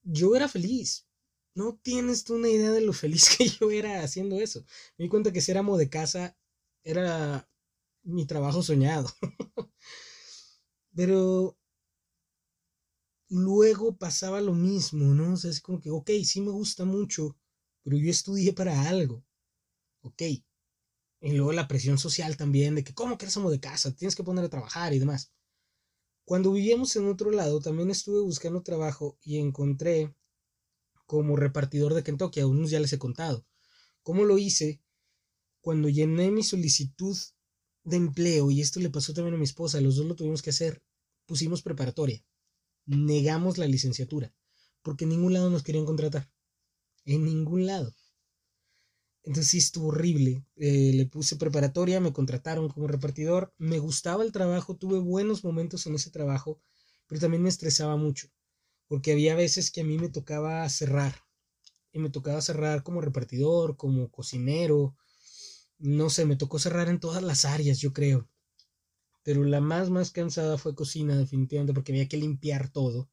[0.03, 1.07] yo era feliz.
[1.55, 4.63] No tienes tú una idea de lo feliz que yo era haciendo eso.
[4.97, 6.37] Me di cuenta que ser amo de casa
[6.83, 7.49] era
[8.03, 9.09] mi trabajo soñado.
[10.95, 11.55] Pero
[13.29, 15.33] luego pasaba lo mismo, ¿no?
[15.33, 17.37] O sea, es como que, ok, sí me gusta mucho,
[17.83, 19.23] pero yo estudié para algo.
[20.01, 20.21] Ok.
[21.21, 23.95] Y luego la presión social también de que, ¿cómo que eres amo de casa?
[23.95, 25.31] Tienes que poner a trabajar y demás.
[26.25, 30.15] Cuando vivíamos en otro lado, también estuve buscando trabajo y encontré
[31.05, 33.45] como repartidor de Kentucky, a unos ya les he contado.
[34.03, 34.81] ¿Cómo lo hice?
[35.61, 37.17] Cuando llené mi solicitud
[37.83, 40.49] de empleo, y esto le pasó también a mi esposa, los dos lo tuvimos que
[40.51, 40.83] hacer,
[41.25, 42.23] pusimos preparatoria,
[42.85, 44.33] negamos la licenciatura,
[44.81, 46.29] porque en ningún lado nos querían contratar,
[47.05, 47.93] en ningún lado.
[49.25, 50.45] Entonces sí estuvo horrible.
[50.55, 53.53] Eh, le puse preparatoria, me contrataron como repartidor.
[53.57, 56.59] Me gustaba el trabajo, tuve buenos momentos en ese trabajo,
[57.07, 58.29] pero también me estresaba mucho,
[58.87, 61.15] porque había veces que a mí me tocaba cerrar.
[61.91, 64.95] Y me tocaba cerrar como repartidor, como cocinero.
[65.77, 68.29] No sé, me tocó cerrar en todas las áreas, yo creo.
[69.23, 73.09] Pero la más, más cansada fue cocina, definitivamente, porque había que limpiar todo.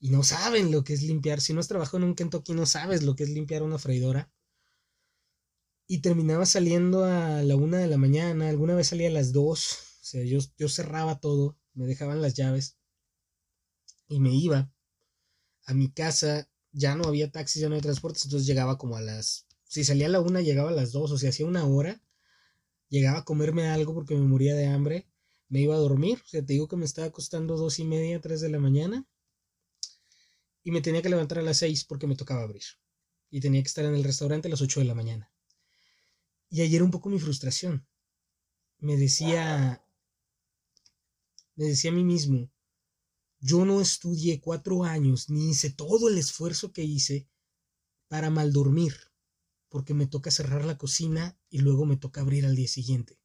[0.00, 1.40] Y no saben lo que es limpiar.
[1.40, 4.30] Si no has trabajado en un Kentucky, no sabes lo que es limpiar una freidora
[5.92, 9.72] y terminaba saliendo a la una de la mañana, alguna vez salía a las dos,
[10.00, 12.78] o sea, yo, yo cerraba todo, me dejaban las llaves
[14.06, 14.72] y me iba
[15.66, 19.00] a mi casa, ya no había taxis, ya no había transportes, entonces llegaba como a
[19.00, 22.02] las, si salía a la una, llegaba a las dos, o sea, hacía una hora,
[22.88, 25.06] llegaba a comerme algo porque me moría de hambre,
[25.48, 28.20] me iba a dormir, o sea, te digo que me estaba costando dos y media,
[28.20, 29.06] tres de la mañana,
[30.62, 32.62] y me tenía que levantar a las seis porque me tocaba abrir,
[33.30, 35.30] y tenía que estar en el restaurante a las ocho de la mañana.
[36.50, 37.86] Y ayer un poco mi frustración.
[38.78, 39.84] Me decía,
[41.54, 42.50] me decía a mí mismo,
[43.40, 47.28] yo no estudié cuatro años ni hice todo el esfuerzo que hice
[48.08, 48.94] para mal dormir,
[49.68, 53.18] porque me toca cerrar la cocina y luego me toca abrir al día siguiente.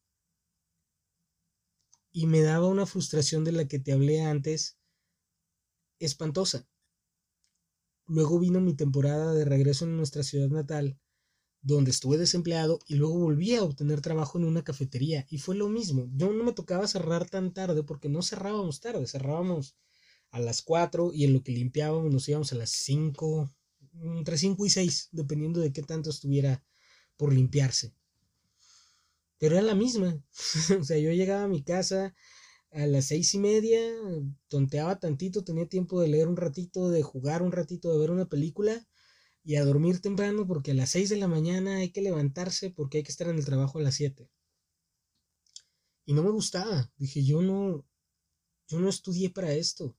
[2.12, 4.78] Y me daba una frustración de la que te hablé antes,
[5.98, 6.66] espantosa.
[8.06, 10.98] Luego vino mi temporada de regreso en nuestra ciudad natal
[11.66, 15.68] donde estuve desempleado y luego volví a obtener trabajo en una cafetería y fue lo
[15.68, 16.08] mismo.
[16.14, 19.76] Yo no me tocaba cerrar tan tarde porque no cerrábamos tarde, cerrábamos
[20.36, 23.52] a las 4 y en lo que limpiábamos nos íbamos a las 5,
[24.18, 26.62] entre 5 y 6, dependiendo de qué tanto estuviera
[27.16, 27.94] por limpiarse.
[29.38, 30.22] Pero era la misma.
[30.80, 32.14] o sea, yo llegaba a mi casa
[32.70, 33.80] a las seis y media,
[34.48, 38.28] tonteaba tantito, tenía tiempo de leer un ratito, de jugar un ratito, de ver una
[38.28, 38.86] película
[39.42, 42.98] y a dormir temprano porque a las 6 de la mañana hay que levantarse porque
[42.98, 44.28] hay que estar en el trabajo a las 7.
[46.04, 46.90] Y no me gustaba.
[46.96, 47.86] Dije, yo no,
[48.68, 49.96] yo no estudié para esto.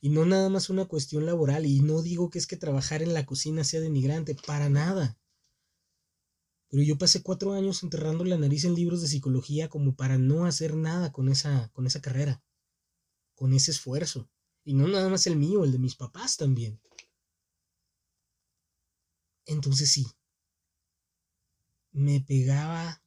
[0.00, 1.66] Y no nada más una cuestión laboral.
[1.66, 5.18] Y no digo que es que trabajar en la cocina sea denigrante, para nada.
[6.68, 10.46] Pero yo pasé cuatro años enterrando la nariz en libros de psicología como para no
[10.46, 12.42] hacer nada con esa, con esa carrera,
[13.34, 14.30] con ese esfuerzo.
[14.64, 16.80] Y no nada más el mío, el de mis papás también.
[19.44, 20.06] Entonces sí,
[21.92, 23.02] me pegaba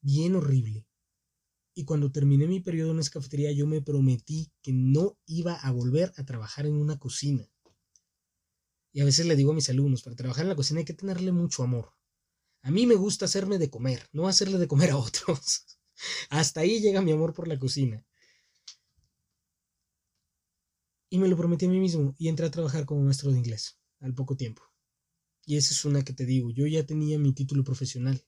[0.00, 0.85] bien horrible.
[1.78, 5.70] Y cuando terminé mi periodo en esa cafetería, yo me prometí que no iba a
[5.70, 7.52] volver a trabajar en una cocina.
[8.94, 10.94] Y a veces le digo a mis alumnos, para trabajar en la cocina hay que
[10.94, 11.92] tenerle mucho amor.
[12.62, 15.66] A mí me gusta hacerme de comer, no hacerle de comer a otros.
[16.30, 18.06] Hasta ahí llega mi amor por la cocina.
[21.10, 23.78] Y me lo prometí a mí mismo y entré a trabajar como maestro de inglés
[24.00, 24.62] al poco tiempo.
[25.44, 28.26] Y esa es una que te digo, yo ya tenía mi título profesional.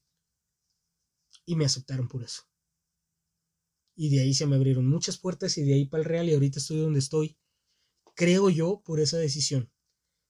[1.46, 2.42] Y me aceptaron por eso.
[4.00, 6.34] Y de ahí se me abrieron muchas puertas y de ahí para el Real y
[6.34, 7.36] ahorita estoy donde estoy.
[8.14, 9.72] Creo yo por esa decisión.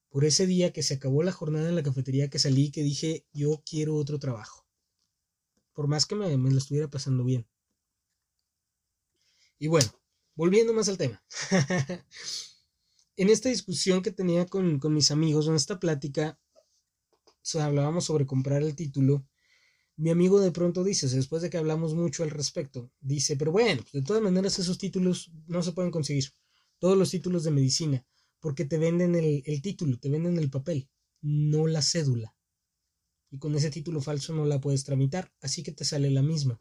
[0.09, 3.27] Por ese día que se acabó la jornada en la cafetería que salí que dije
[3.31, 4.67] yo quiero otro trabajo.
[5.75, 7.47] Por más que me, me lo estuviera pasando bien.
[9.59, 9.91] Y bueno,
[10.35, 11.23] volviendo más al tema.
[13.17, 16.41] en esta discusión que tenía con, con mis amigos, en esta plática,
[17.61, 19.27] hablábamos sobre comprar el título,
[19.99, 23.83] mi amigo de pronto dice, después de que hablamos mucho al respecto, dice, pero bueno,
[23.93, 26.33] de todas maneras esos títulos no se pueden conseguir,
[26.79, 28.07] todos los títulos de medicina,
[28.39, 30.89] porque te venden el, el título, te venden el papel,
[31.21, 32.37] no la cédula.
[33.33, 36.61] Y con ese título falso no la puedes tramitar, así que te sale la misma.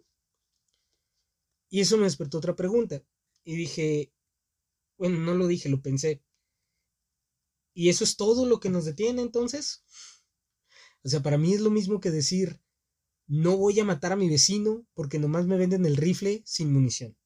[1.69, 3.03] Y eso me despertó otra pregunta.
[3.43, 4.11] Y dije,
[4.97, 6.23] bueno, no lo dije, lo pensé.
[7.75, 9.83] ¿Y eso es todo lo que nos detiene entonces?
[11.03, 12.59] O sea, para mí es lo mismo que decir,
[13.27, 17.17] no voy a matar a mi vecino porque nomás me venden el rifle sin munición.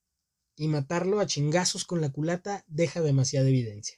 [0.56, 3.98] Y matarlo a chingazos con la culata deja demasiada evidencia.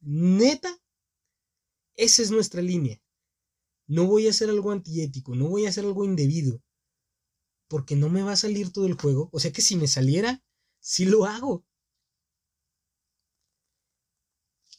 [0.00, 0.78] Neta,
[1.94, 3.02] esa es nuestra línea.
[3.86, 6.62] No voy a hacer algo antiético, no voy a hacer algo indebido,
[7.66, 9.30] porque no me va a salir todo el juego.
[9.32, 10.42] O sea que si me saliera,
[10.78, 11.64] sí lo hago.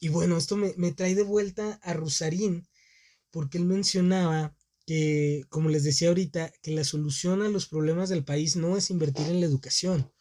[0.00, 2.66] Y bueno, esto me, me trae de vuelta a Rusarín,
[3.30, 4.56] porque él mencionaba
[4.86, 8.90] que, como les decía ahorita, que la solución a los problemas del país no es
[8.90, 10.12] invertir en la educación,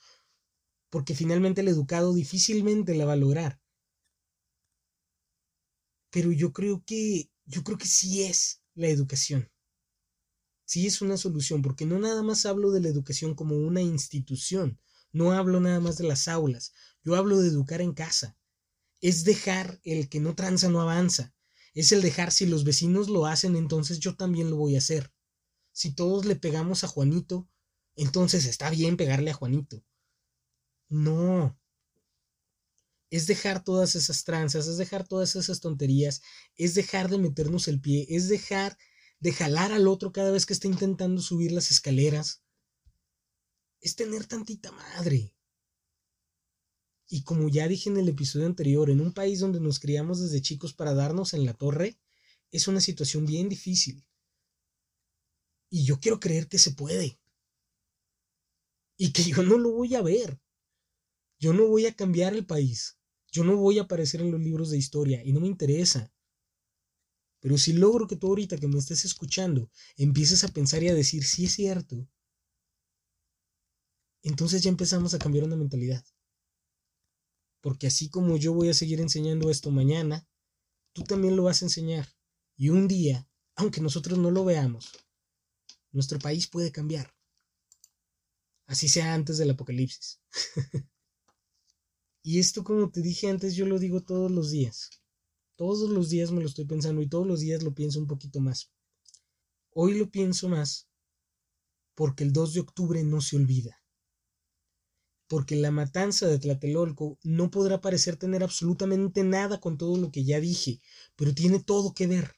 [0.89, 3.61] porque finalmente el educado difícilmente la va a lograr.
[6.11, 9.49] Pero yo creo que, yo creo que sí es la educación.
[10.65, 14.79] Sí es una solución, porque no nada más hablo de la educación como una institución,
[15.11, 18.37] no hablo nada más de las aulas, yo hablo de educar en casa.
[19.01, 21.33] Es dejar el que no tranza no avanza,
[21.73, 25.11] Es el dejar si los vecinos lo hacen, entonces yo también lo voy a hacer.
[25.71, 27.47] Si todos le pegamos a Juanito,
[27.95, 29.83] entonces está bien pegarle a Juanito.
[30.89, 31.57] No.
[33.09, 36.21] Es dejar todas esas tranzas, es dejar todas esas tonterías,
[36.55, 38.77] es dejar de meternos el pie, es dejar
[39.19, 42.43] de jalar al otro cada vez que está intentando subir las escaleras.
[43.79, 45.33] Es tener tantita madre.
[47.13, 50.41] Y como ya dije en el episodio anterior, en un país donde nos criamos desde
[50.41, 51.99] chicos para darnos en la torre,
[52.51, 54.05] es una situación bien difícil.
[55.69, 57.19] Y yo quiero creer que se puede.
[58.95, 60.39] Y que yo no lo voy a ver.
[61.37, 62.97] Yo no voy a cambiar el país.
[63.29, 66.13] Yo no voy a aparecer en los libros de historia y no me interesa.
[67.41, 70.95] Pero si logro que tú ahorita que me estés escuchando empieces a pensar y a
[70.95, 72.07] decir sí es cierto,
[74.23, 76.05] entonces ya empezamos a cambiar una mentalidad.
[77.61, 80.27] Porque así como yo voy a seguir enseñando esto mañana,
[80.93, 82.07] tú también lo vas a enseñar.
[82.57, 84.91] Y un día, aunque nosotros no lo veamos,
[85.91, 87.13] nuestro país puede cambiar.
[88.65, 90.19] Así sea antes del apocalipsis.
[92.23, 94.89] y esto, como te dije antes, yo lo digo todos los días.
[95.55, 98.39] Todos los días me lo estoy pensando y todos los días lo pienso un poquito
[98.39, 98.71] más.
[99.71, 100.89] Hoy lo pienso más
[101.93, 103.80] porque el 2 de octubre no se olvida
[105.31, 110.25] porque la matanza de Tlatelolco no podrá parecer tener absolutamente nada con todo lo que
[110.25, 110.81] ya dije,
[111.15, 112.35] pero tiene todo que ver.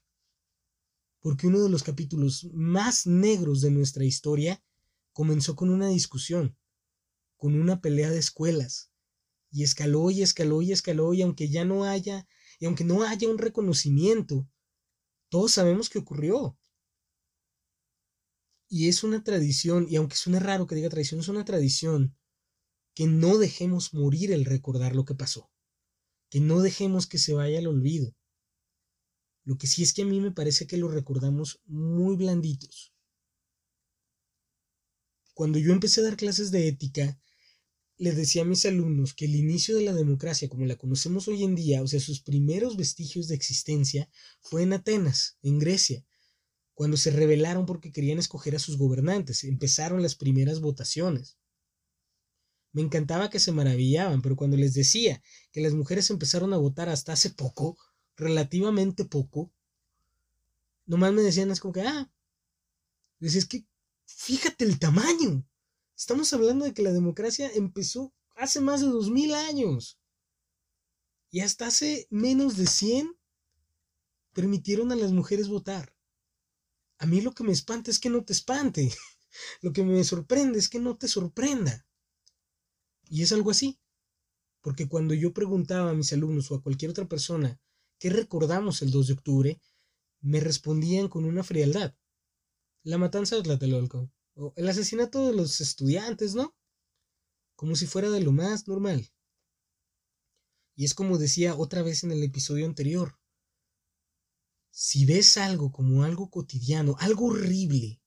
[1.19, 4.63] Porque uno de los capítulos más negros de nuestra historia
[5.11, 6.55] comenzó con una discusión,
[7.35, 8.91] con una pelea de escuelas,
[9.49, 12.27] y escaló y escaló y escaló, y aunque ya no haya,
[12.59, 14.47] y aunque no haya un reconocimiento,
[15.29, 16.59] todos sabemos que ocurrió.
[18.69, 22.15] Y es una tradición, y aunque suene raro que diga tradición, es una tradición
[22.93, 25.51] que no dejemos morir el recordar lo que pasó,
[26.29, 28.15] que no dejemos que se vaya al olvido.
[29.43, 32.93] Lo que sí es que a mí me parece que lo recordamos muy blanditos.
[35.33, 37.19] Cuando yo empecé a dar clases de ética,
[37.97, 41.43] les decía a mis alumnos que el inicio de la democracia como la conocemos hoy
[41.43, 44.09] en día, o sea, sus primeros vestigios de existencia,
[44.41, 46.05] fue en Atenas, en Grecia,
[46.73, 51.37] cuando se rebelaron porque querían escoger a sus gobernantes, empezaron las primeras votaciones.
[52.73, 55.21] Me encantaba que se maravillaban, pero cuando les decía
[55.51, 57.77] que las mujeres empezaron a votar hasta hace poco,
[58.17, 59.51] relativamente poco,
[60.85, 62.11] nomás me decían es como que, ah,
[63.21, 63.65] es que
[64.05, 65.45] fíjate el tamaño.
[65.95, 69.99] Estamos hablando de que la democracia empezó hace más de dos mil años.
[71.29, 73.15] Y hasta hace menos de cien
[74.33, 75.95] permitieron a las mujeres votar.
[76.97, 78.91] A mí lo que me espanta es que no te espante.
[79.61, 81.87] Lo que me sorprende es que no te sorprenda.
[83.09, 83.79] Y es algo así.
[84.61, 87.59] Porque cuando yo preguntaba a mis alumnos o a cualquier otra persona
[87.99, 89.61] qué recordamos el 2 de octubre,
[90.21, 91.95] me respondían con una frialdad.
[92.83, 94.11] La matanza de Tlatelolco.
[94.35, 96.55] O el asesinato de los estudiantes, ¿no?
[97.55, 99.09] Como si fuera de lo más normal.
[100.75, 103.19] Y es como decía otra vez en el episodio anterior.
[104.71, 108.01] Si ves algo como algo cotidiano, algo horrible,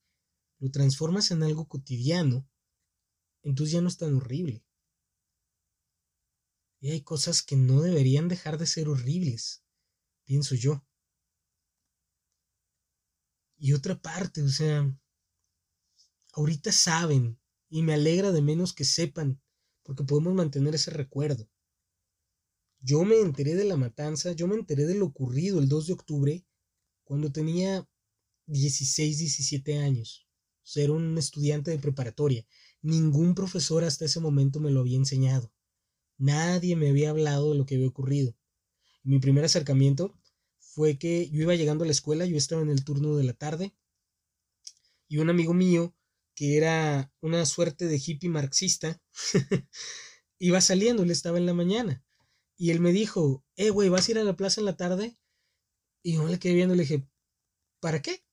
[0.58, 2.48] lo transformas en algo cotidiano,
[3.42, 4.65] entonces ya no es tan horrible.
[6.80, 9.64] Y hay cosas que no deberían dejar de ser horribles,
[10.24, 10.84] pienso yo.
[13.58, 14.92] Y otra parte, o sea,
[16.34, 19.40] ahorita saben, y me alegra de menos que sepan,
[19.82, 21.48] porque podemos mantener ese recuerdo.
[22.80, 25.92] Yo me enteré de la matanza, yo me enteré de lo ocurrido el 2 de
[25.94, 26.46] octubre,
[27.04, 27.88] cuando tenía
[28.46, 30.28] 16, 17 años.
[30.62, 32.46] Ser un estudiante de preparatoria.
[32.82, 35.52] Ningún profesor hasta ese momento me lo había enseñado.
[36.18, 38.34] Nadie me había hablado de lo que había ocurrido.
[39.02, 40.18] Mi primer acercamiento
[40.58, 43.32] fue que yo iba llegando a la escuela, yo estaba en el turno de la
[43.34, 43.74] tarde,
[45.08, 45.94] y un amigo mío,
[46.34, 49.00] que era una suerte de hippie marxista,
[50.38, 52.04] iba saliendo, él estaba en la mañana,
[52.56, 55.16] y él me dijo, eh, güey, ¿vas a ir a la plaza en la tarde?
[56.02, 57.08] Y yo le quedé viendo y le dije,
[57.80, 58.24] ¿para qué?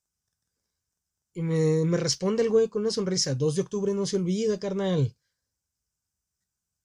[1.33, 4.59] Y me, me responde el güey con una sonrisa, 2 de octubre no se olvida,
[4.59, 5.15] carnal.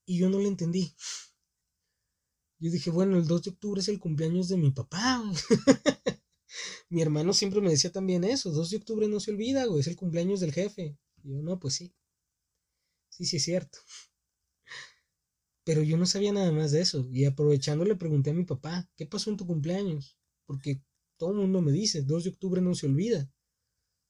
[0.09, 0.91] Y yo no le entendí.
[2.57, 5.23] Yo dije, bueno, el 2 de octubre es el cumpleaños de mi papá.
[6.89, 9.87] mi hermano siempre me decía también eso, 2 de octubre no se olvida, güey, es
[9.87, 10.97] el cumpleaños del jefe.
[11.21, 11.93] Y yo, no, pues sí.
[13.09, 13.77] Sí, sí es cierto.
[15.63, 17.07] Pero yo no sabía nada más de eso.
[17.11, 20.17] Y aprovechando le pregunté a mi papá, ¿qué pasó en tu cumpleaños?
[20.47, 20.81] Porque
[21.17, 23.31] todo el mundo me dice, 2 de octubre no se olvida.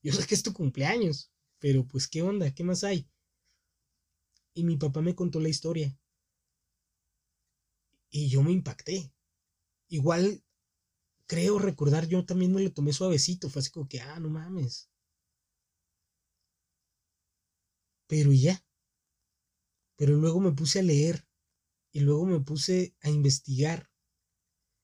[0.02, 1.30] Yo sé que es tu cumpleaños,
[1.60, 3.06] pero pues qué onda, ¿qué más hay?
[4.60, 5.98] Y mi papá me contó la historia.
[8.10, 9.14] Y yo me impacté.
[9.88, 10.44] Igual
[11.28, 14.90] creo recordar, yo también me lo tomé suavecito, fue así como que, ah, no mames.
[18.08, 18.62] Pero ya.
[19.96, 21.26] Pero luego me puse a leer
[21.92, 23.90] y luego me puse a investigar.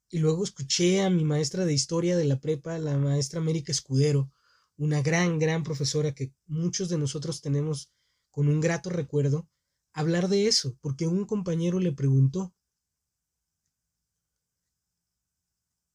[0.09, 4.31] Y luego escuché a mi maestra de historia de la prepa, la maestra América Escudero,
[4.77, 7.91] una gran, gran profesora que muchos de nosotros tenemos
[8.29, 9.49] con un grato recuerdo,
[9.95, 12.53] hablar de eso, porque un compañero le preguntó.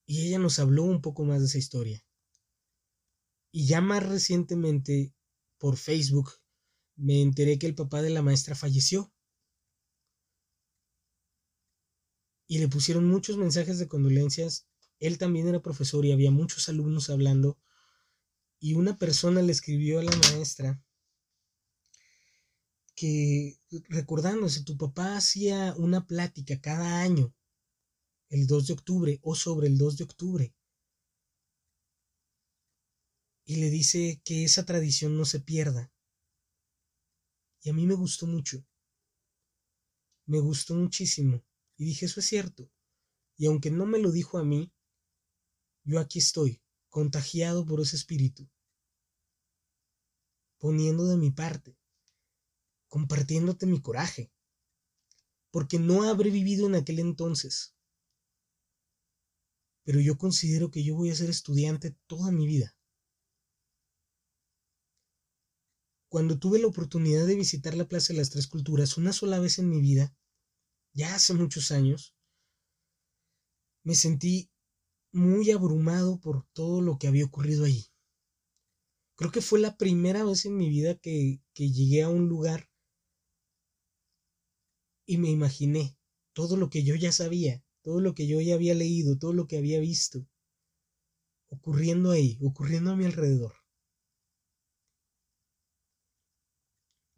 [0.07, 2.05] Y ella nos habló un poco más de esa historia.
[3.53, 5.15] Y ya más recientemente,
[5.59, 6.31] por Facebook,
[6.97, 9.13] me enteré que el papá de la maestra falleció.
[12.49, 14.67] Y le pusieron muchos mensajes de condolencias.
[14.99, 17.59] Él también era profesor y había muchos alumnos hablando.
[18.59, 20.83] Y una persona le escribió a la maestra
[23.01, 27.35] que recordándose, tu papá hacía una plática cada año,
[28.29, 30.55] el 2 de octubre o sobre el 2 de octubre.
[33.47, 35.91] Y le dice que esa tradición no se pierda.
[37.63, 38.67] Y a mí me gustó mucho.
[40.27, 41.43] Me gustó muchísimo.
[41.79, 42.71] Y dije, eso es cierto.
[43.39, 44.75] Y aunque no me lo dijo a mí,
[45.85, 48.47] yo aquí estoy, contagiado por ese espíritu,
[50.59, 51.80] poniendo de mi parte,
[52.91, 54.31] compartiéndote mi coraje,
[55.51, 57.75] porque no habré vivido en aquel entonces.
[59.85, 62.77] Pero yo considero que yo voy a ser estudiante toda mi vida.
[66.09, 69.61] Cuando tuve la oportunidad de visitar la Plaza de las Tres Culturas una sola vez
[69.61, 70.13] en mi vida,
[70.93, 72.17] ya hace muchos años,
[73.85, 74.51] me sentí
[75.13, 77.87] muy abrumado por todo lo que había ocurrido allí.
[79.15, 82.70] Creo que fue la primera vez en mi vida que, que llegué a un lugar
[85.11, 85.97] y me imaginé
[86.33, 89.49] todo lo que yo ya sabía, todo lo que yo ya había leído, todo lo
[89.49, 90.25] que había visto,
[91.49, 93.55] ocurriendo ahí, ocurriendo a mi alrededor.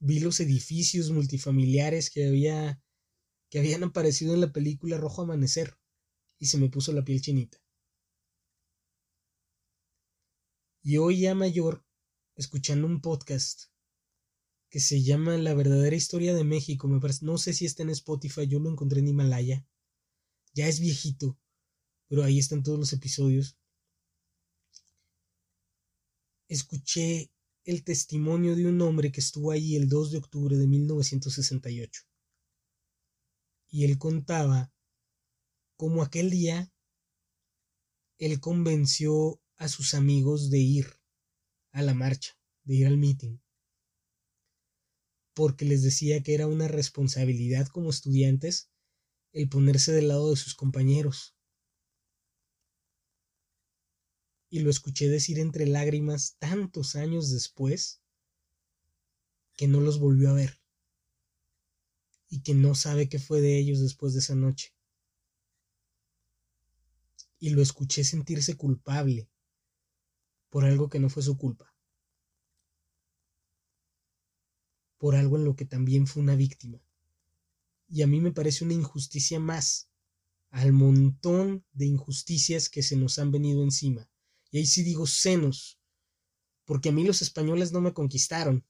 [0.04, 2.82] vi los edificios multifamiliares que había
[3.50, 5.76] que habían aparecido en la película Rojo Amanecer
[6.38, 7.58] y se me puso la piel chinita.
[10.82, 11.84] Y hoy ya mayor,
[12.36, 13.71] escuchando un podcast
[14.72, 17.90] que se llama La verdadera historia de México, me parece, no sé si está en
[17.90, 19.66] Spotify, yo lo encontré en Himalaya.
[20.54, 21.38] Ya es viejito,
[22.08, 23.58] pero ahí están todos los episodios.
[26.48, 27.30] Escuché
[27.64, 32.04] el testimonio de un hombre que estuvo allí el 2 de octubre de 1968.
[33.68, 34.72] Y él contaba
[35.76, 36.72] cómo aquel día
[38.16, 40.86] él convenció a sus amigos de ir
[41.72, 43.41] a la marcha, de ir al meeting,
[45.34, 48.70] porque les decía que era una responsabilidad como estudiantes
[49.32, 51.34] el ponerse del lado de sus compañeros,
[54.52, 58.02] y lo escuché decir entre lágrimas tantos años después
[59.54, 60.60] que no los volvió a ver
[62.28, 64.74] y que no sabe qué fue de ellos después de esa noche.
[67.38, 69.30] Y lo escuché sentirse culpable
[70.50, 71.71] por algo que no fue su culpa,
[75.02, 76.80] por algo en lo que también fue una víctima.
[77.88, 79.90] Y a mí me parece una injusticia más
[80.50, 84.08] al montón de injusticias que se nos han venido encima
[84.52, 85.80] y ahí sí digo senos,
[86.64, 88.64] porque a mí los españoles no me conquistaron,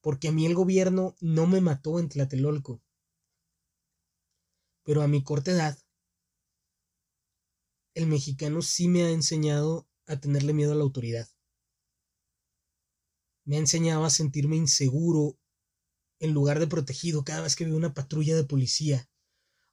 [0.00, 2.82] porque a mí el gobierno no me mató en Tlatelolco.
[4.82, 5.78] Pero a mi corta edad,
[7.94, 11.28] el mexicano sí me ha enseñado a tenerle miedo a la autoridad.
[13.48, 15.38] Me ha enseñado a sentirme inseguro
[16.20, 19.08] en lugar de protegido cada vez que veo una patrulla de policía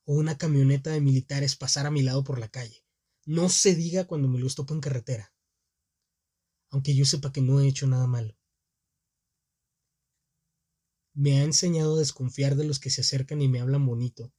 [0.05, 2.86] o una camioneta de militares pasar a mi lado por la calle.
[3.26, 5.34] No se diga cuando me los topo en carretera,
[6.69, 8.38] aunque yo sepa que no he hecho nada malo.
[11.13, 14.34] Me ha enseñado a desconfiar de los que se acercan y me hablan bonito,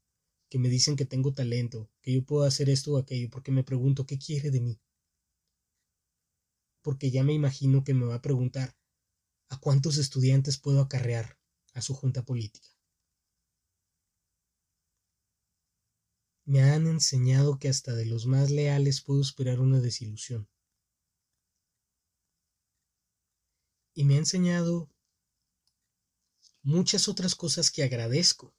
[0.49, 3.64] que me dicen que tengo talento, que yo puedo hacer esto o aquello, porque me
[3.64, 4.80] pregunto qué quiere de mí.
[6.80, 8.74] Porque ya me imagino que me va a preguntar
[9.49, 11.39] a cuántos estudiantes puedo acarrear
[11.75, 12.77] a su junta política.
[16.47, 20.49] me han enseñado que hasta de los más leales puedo esperar una desilusión.
[23.95, 24.89] Y me ha enseñado
[26.63, 28.55] muchas otras cosas que agradezco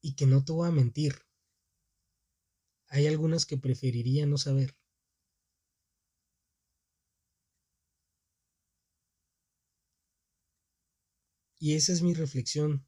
[0.00, 1.22] y que no te voy a mentir.
[2.88, 4.76] Hay algunas que preferiría no saber.
[11.60, 12.86] Y esa es mi reflexión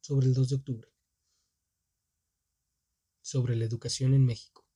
[0.00, 0.88] sobre el 2 de octubre.
[3.28, 4.67] sobre la educación en México.